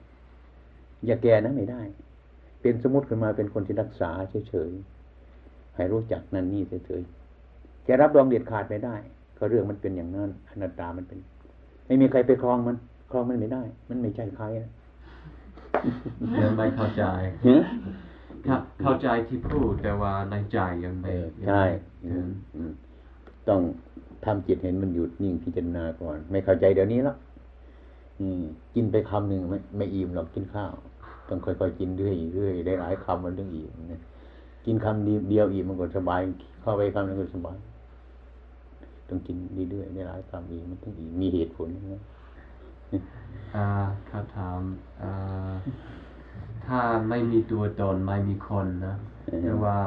[1.06, 1.82] อย่าแก่นะไม่ได้
[2.62, 4.12] เป็นสมมติขึ้นมาเป็นคนที่รักษา
[4.50, 8.96] เฉยๆให้รู้จักนั่นนี่เฉยๆจะรับรองเด็ดขาดไม่ได้
[9.38, 11.20] ก็เรื่องมันเป็นอย่างนั้นอนัตตามันเป็น
[11.88, 12.76] ไม่มีใครไปครองมัน
[13.12, 14.72] ครองมันไม่ได้ มันไม่ใช่ใครนะ
[16.42, 17.04] ยังไม่เข้าใจ
[17.48, 17.64] ฮะ
[18.44, 21.72] เข้าเข้าใจที่พูดแต่ว่าในใจยังเอไม่อยังใช่ไม่
[22.06, 22.72] อืถึมงอืม
[23.50, 23.62] ต้อง
[24.26, 27.27] ทำจิตเห็นมันหยุดนิ่งพิจารณาก่อน ไม่เข้าใจเดี๋ยวนี้แล้วอืม
[28.76, 30.74] กินไปคำหนึ่งไม่ไม่อิ่มหรอกกินข้าว
[31.28, 34.02] ต้องค่อยๆกินเรื่อยๆเรื่อยได้หลายคำมันถึงอิ่มนะ
[34.66, 36.22] กินคำเดียวอิ่มมันก็สบาย
[36.62, 37.58] เข้าไปคำนึงก็สบาย
[39.10, 39.36] ต้องกิน
[39.72, 42.02] เรื่อยๆได้หลายคำอิ่มมันถึงอิ่มมีเหตุผลนะ
[43.56, 43.66] อ่า
[44.10, 44.60] คำถาม
[45.02, 45.54] อ่า
[46.66, 48.96] ถ้าไม่มีตัวตนไม่มีคนนะ
[49.28, 49.78] อือฮึแต่ว่า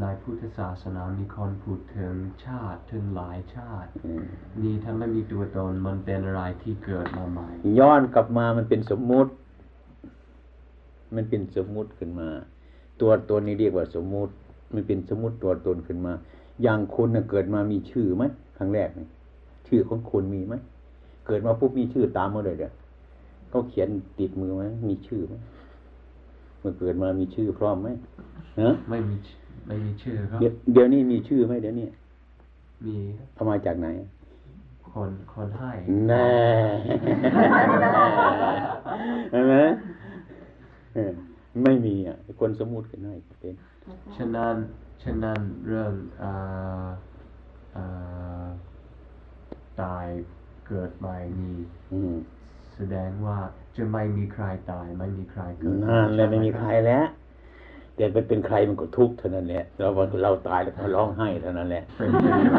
[0.00, 2.14] ในพุทธศาสนามีคนพูดถึง
[2.44, 4.24] ชาติถึงหลายชาติอืม
[4.62, 9.32] นี่ถ้าไม่มีตัวตนมันเป็นอะไรที่เกิดมาใหม่ ย้อนกลับมามันเป็นสมมุติ
[11.14, 12.28] มันเป็นสมมุติขึ้นมา
[13.00, 14.32] ตัวตนนี่เรียกว่าสมมุติ
[14.74, 16.12] มันเป็นสมมุติตัวตนขึ้นมา
[16.62, 18.24] อย่างคุณน่ะเกิดมามีชื่อไหม
[18.56, 19.06] ครั้งแรกนี่
[19.68, 20.54] ชื่อของคุณมีไหม
[21.26, 22.72] เกิดมาปุ๊บมีชื่อตามมาเลยเดี๋ยว
[23.48, 25.34] เขาเขียนติดมือไหมมีชื่อไหม
[26.60, 27.88] เมื่อเกิดมามีชื่อพร้อมไหม
[28.60, 31.88] ฮะไม่มีชื่อ ไม่มีชื่อครับเดี๋ยวเดี๋ยวนี้มีชื่อไหมเดี๋ยวนี้
[32.86, 32.96] มี
[33.34, 33.88] เอามาจากไหน
[34.92, 35.70] คนคนให้
[36.08, 36.28] แน่
[39.32, 39.54] เห็นไหม
[40.94, 41.12] เออ
[41.64, 43.54] ไม่มีอะคนสมมุติกันให้เป็น
[44.16, 44.54] ฉะนั้น
[45.02, 45.92] ฉะนั้นเรื่อง
[46.22, 46.88] อ่า
[47.76, 48.46] อ่า
[49.80, 50.06] ตาย
[50.66, 51.58] เกิดใหม่นี้
[51.92, 52.14] อืม
[52.74, 53.38] แสดงว่า
[53.76, 57.04] จะไม่มีใครตาย ไม่มีใครเกิดนั่นแหละไม่มีใครแล้ว
[57.96, 59.88] แต่ไปเป็นใครมันก็ทุกข์เท่านั้นแหละเรา
[60.22, 62.12] เราตายแล้วก็ร้องไห้เท่านั้นแหละ But if
[62.44, 62.52] you-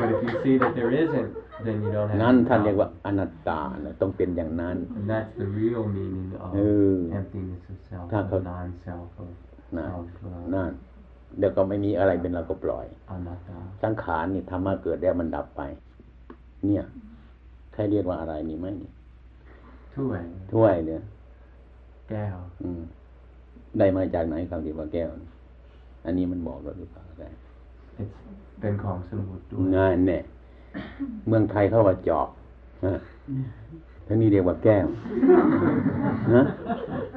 [0.00, 1.28] but if you see that there isn't
[1.66, 2.80] then you don't have นั่น any ท่านเรียก problem.
[2.80, 6.60] ว่าอนัตตานะต้องเป็นอย่างนั้น and that's the real meaning of เอ
[6.94, 9.28] อ emptiness of self ถ้า of เขา non-self of,
[9.76, 10.70] นั่น of uh, นั่น
[11.38, 15.62] เดี๋ยวก็ไม่มีอะไรเป็นเราก็ปล่อย anatta สังขารนี่ธรรมะเกิดแล้วมันดับไป
[16.66, 16.84] เนี่ย
[17.72, 18.90] ใครเรียกว่าอะไรนี่ไหมนี่
[19.96, 20.20] ถ้วย
[20.52, 21.02] ถ้วยเนี่ย
[22.08, 22.82] แก้วอืม
[23.78, 25.30] ได้มาจากไหนคำที่ว่าแก้วนี่
[26.04, 27.28] อันนี้มันบอกเราหรือเปล่าได้
[28.02, 28.16] it's
[28.60, 30.22] เป็นของสมุดด้วยงานเนี่ย
[31.28, 32.28] เมืองไทยเขาว่าจอบ
[32.84, 32.98] ฮะ
[34.06, 34.86] ทั้งนี้เรียกว่าแก้ว
[36.34, 36.44] นะ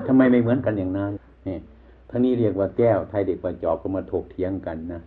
[0.08, 1.12] ทำไมไม่เหมือนกันอย่างนั้น
[1.46, 1.60] เนี่ย
[2.10, 5.02] ทั้งนี้เรียกว่าแก้ว ไทยเด็กว่าจอบก็มาถกเถียงกันนะ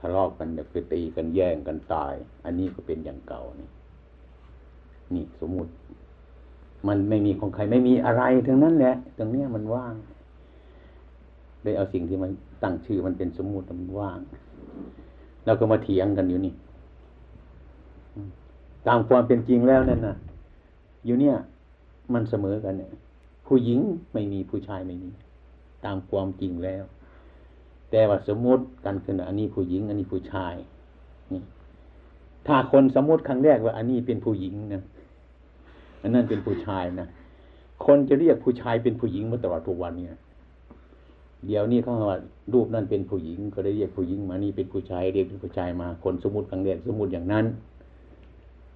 [0.00, 2.14] ทะเลาะกันเดี๋ยวไปตีกันแย่งกันตาย
[2.44, 3.68] อันนี้ก็เป็นอย่างเก่านี่
[5.14, 5.72] นี่สมมุติ
[6.88, 9.94] มันไม่มีของใครไม่มีอะไรทั้งนั้นแหละตรงเนี้ยมันว่าง
[11.62, 12.30] เลยเอาสิ่งที่มัน
[12.62, 14.18] ตั้งชื่อมันเป็นสมมุติมันว่าง
[15.44, 16.54] เราก็มาเถียงกันอยู่นี่
[18.86, 20.16] ตามความเป็นจริงแล้วนั่นนะ
[21.06, 21.36] อยู่เนี่ย
[22.14, 22.90] มันเสมอกันเนี่ย
[23.46, 23.80] ผู้หญิง
[24.12, 25.10] ไม่มีผู้ชายไม่มี
[25.84, 26.84] ตามความจริงแล้ว
[27.90, 30.54] แต่ว่าสมมติกันคืออันนี้ผู้หญิง อันนี้ผู้ชาย
[31.32, 31.40] นี่
[32.46, 34.82] ถ้าคนสมมติครั้งแรกว่า อันนี้เป็นผู้หญิงนะ
[36.02, 37.08] อันนั้นเป็นผู้ชายนะ
[37.84, 40.18] คนจะเรียกผู้ชายเป็นผู้หญิงมาตลอดทุกวันเนี่ย
[41.46, 42.18] เดี๋ยวนี้เขาว่า
[42.52, 47.44] รูปนั่นเป็นผู้หญิง ก็ได้เรียกผู้หญิงมานี่เป็นผู้ชายเรียกเป็นผู้ชายมา คนสมมติครั้งแรกสมมติอย่างนั้น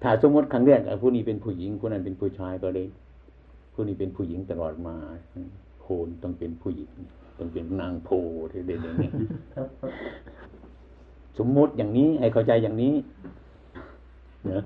[0.03, 2.87] ถ้าสมมติครั้งแรกผู้นี้เป็นผู้หญิงผู้นั้นเป็นผู้ชายก็เลย
[3.73, 4.95] ผู้นี้เป็นผู้หญิงตลอดมา
[5.81, 6.91] โพนต้องเป็นผู้หญิง
[7.37, 8.09] ต้องเป็นนางโพ
[8.51, 9.09] ที่เด่นอย่างนี้
[11.37, 12.93] สมมติอย่างนี้ให้เข้าใจอย่างนี้
[14.47, 14.63] เนอะ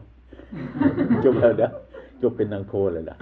[1.24, 1.70] จบแล้วเด้อ
[2.22, 3.18] จบเป็นนางโพเลยล่ะ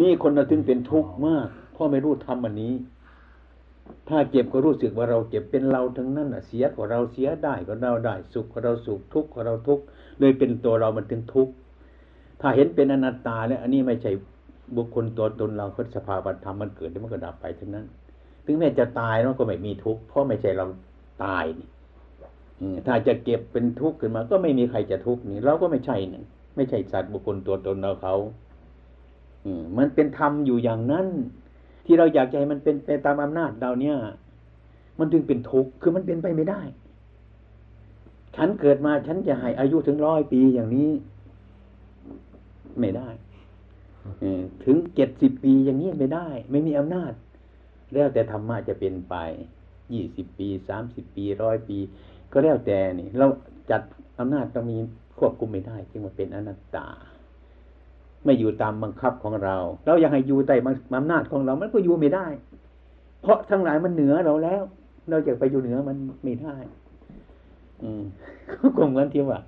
[0.00, 1.48] นี่คนเราถึงเป็นทุกข์มาก
[1.82, 2.74] พราะไม่รู้ทำอันนี้
[4.08, 9.84] ถ้าเจ็บก็รู้สึกว่าเราเจ็บเป็นเราทั้งนั้นอะเสียก็เราเสียได้ก็เราได้ สุขก็เราสุขทุกข์ก็เราทุกข์
[10.20, 11.52] เลยเป็นตัวเรามันถึงทุกข์
[12.40, 14.12] ถ้าเห็นเป็นอนัตตาแล้วอันนี้ไม่ใช่
[14.76, 17.86] บุคคลตัวตนเราก็สภาวธรรมมันเกิดแล้วมันก็ดับไปทั้งนั้น
[18.44, 20.66] ถึงแม้จะตายมันก็ไม่มีทุกข์เพราะไม่ใช่เรา
[21.24, 21.68] ตายนี่
[22.86, 26.22] ถ้าจะเก็บเป็นทุกข์ขึ้นมา ก็ไม่มีใครจะทุกข์นี่เราก็ไม่ใช่นี่
[26.56, 28.14] ไม่ใช่สัตว์บุคคลตัวตนเราเขา
[29.44, 31.06] อืมันเป็นธรรมอยู่อย่างนั้น
[31.84, 33.96] ที่เราอยากจะให้มันเป็นไปตามอำนาจเราเนี่ย
[34.98, 36.62] มันจึงเป็นทุกข์คือมันเป็นไปไม่ได้
[38.36, 40.90] ฉันเกิดมาฉันจะให้อายุถึงร้อยปีอย่างนี้
[42.80, 43.08] ไม่ได้
[44.22, 44.24] อ
[44.64, 47.12] ถึงเจ็ดสิบปีอย่างนี้ไม่ได้ ไม่มีอำนาจ
[47.92, 49.14] แล้วแต่ธรรมะจะเป็นไป
[49.92, 51.78] ยี่สิบปีสามสิบปีร้อยปี
[52.32, 53.26] ก็แล้วแต่นี่ เรา
[53.70, 53.82] จัด
[54.18, 54.78] อำนาจเรามี
[55.18, 56.86] ควบคุมไม่ได้ จึงมาเป็นอนัตตา
[58.24, 59.56] ไม่อยู่ตามบังคับของเรา
[59.86, 60.54] เราอยากให้อยู่ใต้
[60.96, 62.26] อำนาจของเรา มันก็อยู่ไม่ได้
[63.22, 64.62] เพราะทั้งหลายมันเหนือเราแล้ว
[65.10, 66.54] เราจะไปอยู่เหนือมันไม่ได้
[67.82, 68.02] อืม
[68.78, 69.38] ก็เหมือนที่ว่า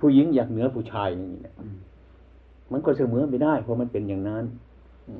[0.00, 1.54] ผู้หญิงอยากเหนือผู้ชายอย่างนี้นะ
[2.72, 4.44] มันก็เสมอไม่ได้ เพราะมันเป็นอย่างนั้น
[5.08, 5.10] อ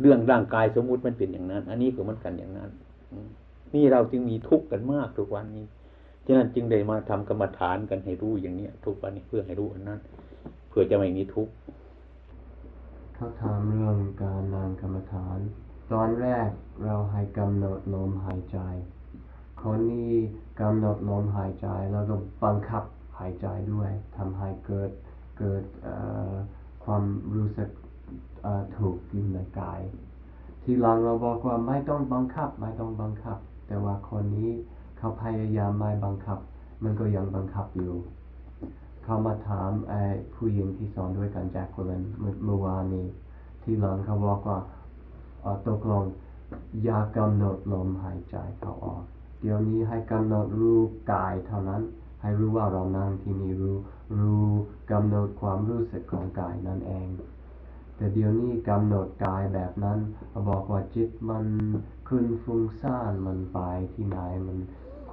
[0.00, 2.70] เรื่องร่างกายสมมุติมันเป็นอย่างนั้น อันนี้ก็เหมือนกันอย่างนั้น
[3.12, 3.14] อ
[3.74, 5.66] นี่เราจึงมีทุกข์กันมากทุกวันนี้
[6.26, 10.00] ฉะนั้นจึงได้มาทำกรรมฐานกันให้รู้อย่างเนี้ย ทุกวันนี้เพื่อให้รู้อันนั้น
[10.76, 11.52] พื่อจะไม่มีทุกข์
[13.14, 15.38] เขาถามเรื่องการนั่งกรรมฐาน
[15.92, 16.48] ตอนแรก
[16.84, 18.58] เราให้กำหนดลมหายใจ
[19.62, 20.14] คนนี้
[20.60, 22.14] กำหนดลมหายใจแล้วก็
[22.44, 22.82] บังคับ
[23.18, 24.90] หายใจด้วยทำให้เกิด
[25.38, 25.64] เกิด
[26.84, 27.02] ความ
[27.36, 27.70] รู้สึก
[28.76, 29.80] ถูกอยู่ในกาย
[30.62, 34.52] ทีหลังเราบอกว่าไม่ต้องบังคับไม่ต้องบังคับ แต่ว่าคนนี้
[34.98, 36.38] เขาพยายามไม่บังคับ
[36.84, 37.94] มันก็ยังบังคับอยู่
[39.04, 40.02] เขามาถามไอ้
[40.34, 43.06] ผู้หญิงที่สอนด้วยกันแจ็คคลินเมื่อเมื่อวานนี้
[43.62, 44.58] ที่หลังเขาบอกว่า
[45.40, 46.04] เอ่อตกลง
[46.84, 49.02] อยากำหนดลมหายใจเข้าออก
[49.40, 50.78] เดี๋ยวนี้ให้กำหนดรู้
[51.12, 51.82] กายเท่านั้น
[52.22, 53.76] ให้รู้ว่าเรานั่งที่นี่รู้
[54.20, 54.48] รู้
[54.92, 57.08] กำหนดความรู้สึกของกายนั่นเอง
[57.96, 59.98] แต่เดี๋ยวนี้กำหนดกายแบบนั้น
[60.48, 61.44] บอกว่าจิตมัน
[62.08, 63.58] ขึ้นฟุ้งซ่านมันไป
[63.94, 64.58] ที่ไหนมัน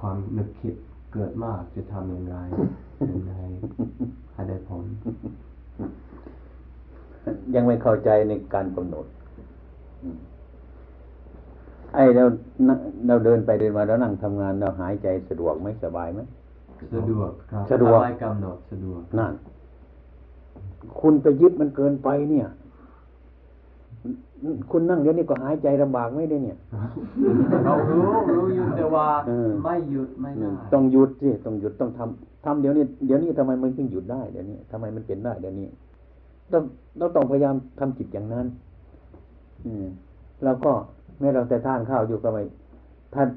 [0.04, 0.74] วามนึกคิด
[1.12, 2.36] เกิดมากจะทำอย่างไร
[3.10, 3.46] ถึงให้
[4.32, 4.84] ให้ได้ผล
[7.54, 9.06] ยังไม่เข้าใจในการกำหนด
[10.02, 10.18] อืม
[11.94, 12.24] ไอ้เรา
[12.68, 16.20] นั่งเราเดินไปเดินมาแล้วนั่งทำงานเราหายใจสะดวกไหมสบายไหม
[16.96, 19.32] สะดวกครับสะดวกไม่กำหนดสะดวกนั่น
[21.00, 22.48] คุณไปยึดมันเกินไปเนี่ย
[24.70, 26.56] คุณนั่งเดี๋ยวนี้ก็หายใจลำบากไม่ได้เนี่ย
[27.64, 35.68] เรารู้รู้อยู่แต่ว่าเออไม่หยุดไม่ได้ต้องหยุดสิต้องหยุดต้องทำทำเดี๋ยวนี้เดี๋ยวนี้ทำไมมันถึงหยุดได้เดี๋ยวนี้ทำไมมันเป็นได้เดี๋ยวนี้
[36.52, 36.62] ต้อง
[36.98, 38.46] เราต้องพยายามทำจิตอย่างนั้น
[39.66, 39.86] อืม
[40.44, 40.72] แล้วก็
[41.18, 42.42] แม้เราแต่ทานข้าวอยู่ก็ไม่
[43.14, 43.28] ท่าน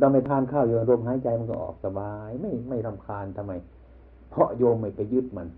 [0.00, 3.52] เราไม่ทานข้าวอยู่ลมหายใจมันก็ออกสบาย ไม่ไม่รำคาญทำไม
[4.30, 5.48] เพราะโยมไม่ไปยึดมัน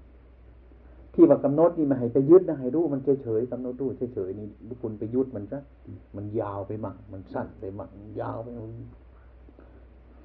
[1.14, 5.60] ที่ว่ากำหนดนี่ม่ให้ไปยึดนะให้รู้มันเฉยๆกำหนดรู้เฉยๆนี่คุณไปยึดมันซะ
[6.16, 7.90] มันยาวไปมั่งมันสั้นไปมั่ง
[8.20, 8.70] ยาวไปมั่ง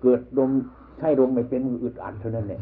[0.02, 0.52] เกิดลม
[1.00, 2.62] ใช่ลมไม่เป็นมืออึดอัดเท่านั้นแหละ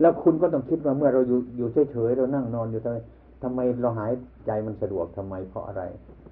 [0.00, 2.96] แล้วคุณก็ต้องคิดว่าเมื่อเราอยู่อยู่เฉยๆเรานั่งนอนอยู่ทำไม
[3.42, 4.12] ทำไมเราหาย
[4.46, 5.82] ใจมันสะดวกทำไมเพราะอะไร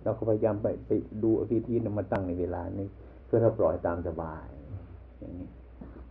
[0.03, 0.91] เราก็พยายามไปไป
[1.23, 2.89] ดูเอาที่ที่นำมาตั้งในเวลานี้
[3.27, 4.45] เพื่อเราปล่อยตามสบาย
[5.19, 5.49] อย่างนี้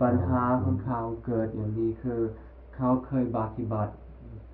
[0.01, 2.21] ปัญหาของเขาเกิดอย่างนี้คือ
[2.75, 3.93] เขาเคยปฏิบัติ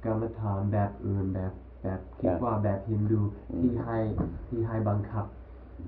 [0.07, 1.51] กรรมฐานแบบอื่นแบบ
[1.83, 3.21] แบบคิดว่าแบบฮินดู
[3.61, 3.97] ที่ให้
[4.47, 5.25] ที่ให้บังคับ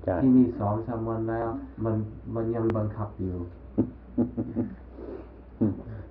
[0.04, 1.48] ใช่ที่นี่สองสามวันแล้ว
[1.84, 1.94] มัน
[2.34, 3.34] มันยังบังคับอยู่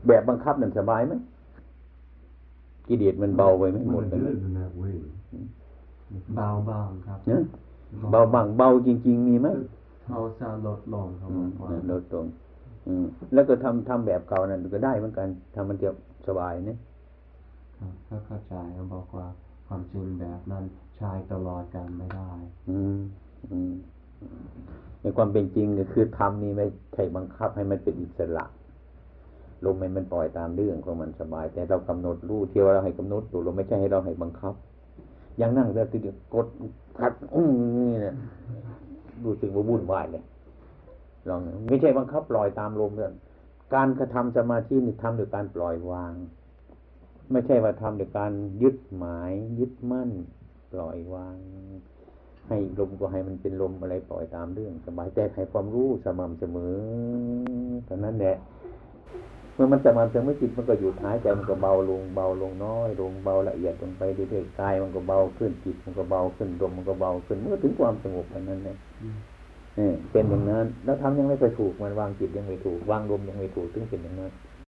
[0.07, 1.13] แบบบังคับนั่นสบายไหม
[2.87, 4.97] กิเลสมันเบาไปไหมหมด When เล I ย did it in that way,
[6.35, 7.41] เบาบ้างครับนะ
[8.11, 9.47] เบาบางเบาจริง ๆ มีไหม
[10.03, 12.25] โทสะลดลงเขาอืบอมกว่าลดตรง
[12.87, 15.89] อืมแล้วก็ทำทำแบบเก่านั่นก็ได้เหมือนกันทำมันจะ
[16.27, 16.77] สบายเนี่ย
[17.79, 19.27] ครับก็เข้าใจเขาบอกว่า
[19.67, 20.63] ความจริงแบบนั้น
[20.97, 22.29] ใช้ตลอดกันไม่ได้
[22.69, 22.99] อืม
[23.51, 23.73] อืม
[25.01, 28.45] ในความเป็นจริงก็คือทำนี่ไม่ใช่บังคับให้มันเป็นอิสระ
[29.65, 34.53] ลมให้มันปล่อยตามเรื่องของมันสบาย แต่เรากำหนดรู้เที่ยวเราให้กำหนดดูเราไม่ใช่ให้เราให้บังคับ
[35.37, 36.47] อย่างนั่งแล้วทีเดียวกด
[36.97, 38.15] พัดอื้อนี่เนี่ย
[39.25, 40.23] รู้สึกว่าวุ่นวายเลย
[41.27, 43.13] ลองไม่ใช่บังคับปล่อยตามลมเลย
[43.75, 46.13] การกระทำสมาธินี่ทำโดยการปล่อยวาง
[47.31, 50.09] ไม่ใช่ว่าทำโดยการยึดหมายยึดมั่น
[50.71, 51.35] ปล่อยวาง
[52.47, 56.75] ให้ลมก็ให้มันเป็นลมอะไรปล่อยตามเรื่อง สบายแต่ให้ความรู้สม่ำเสมอ
[57.85, 58.35] เท่านั้นแหละ
[59.53, 69.17] เมื่อมันสม่ำเสมอจิตมันก็หยุดหายใจมันก็เบาลงเบาลงน้อยลงเบาละเอียดลงไปเรื่อยๆกายมันก็เบาขึ้นจิตมันก็เบาขึ้นลมมันก็เบาขึ้นเมื่อถึงความสงบเท่านั้นแหละอืม
[69.79, 74.31] นี่เป็นอย่างนั้น แล้วทำยังไม่ไปถูกมันวางจิตยังไม่ถูกวางลมยังไม่ถูกถึงเป็นอย่างนั้น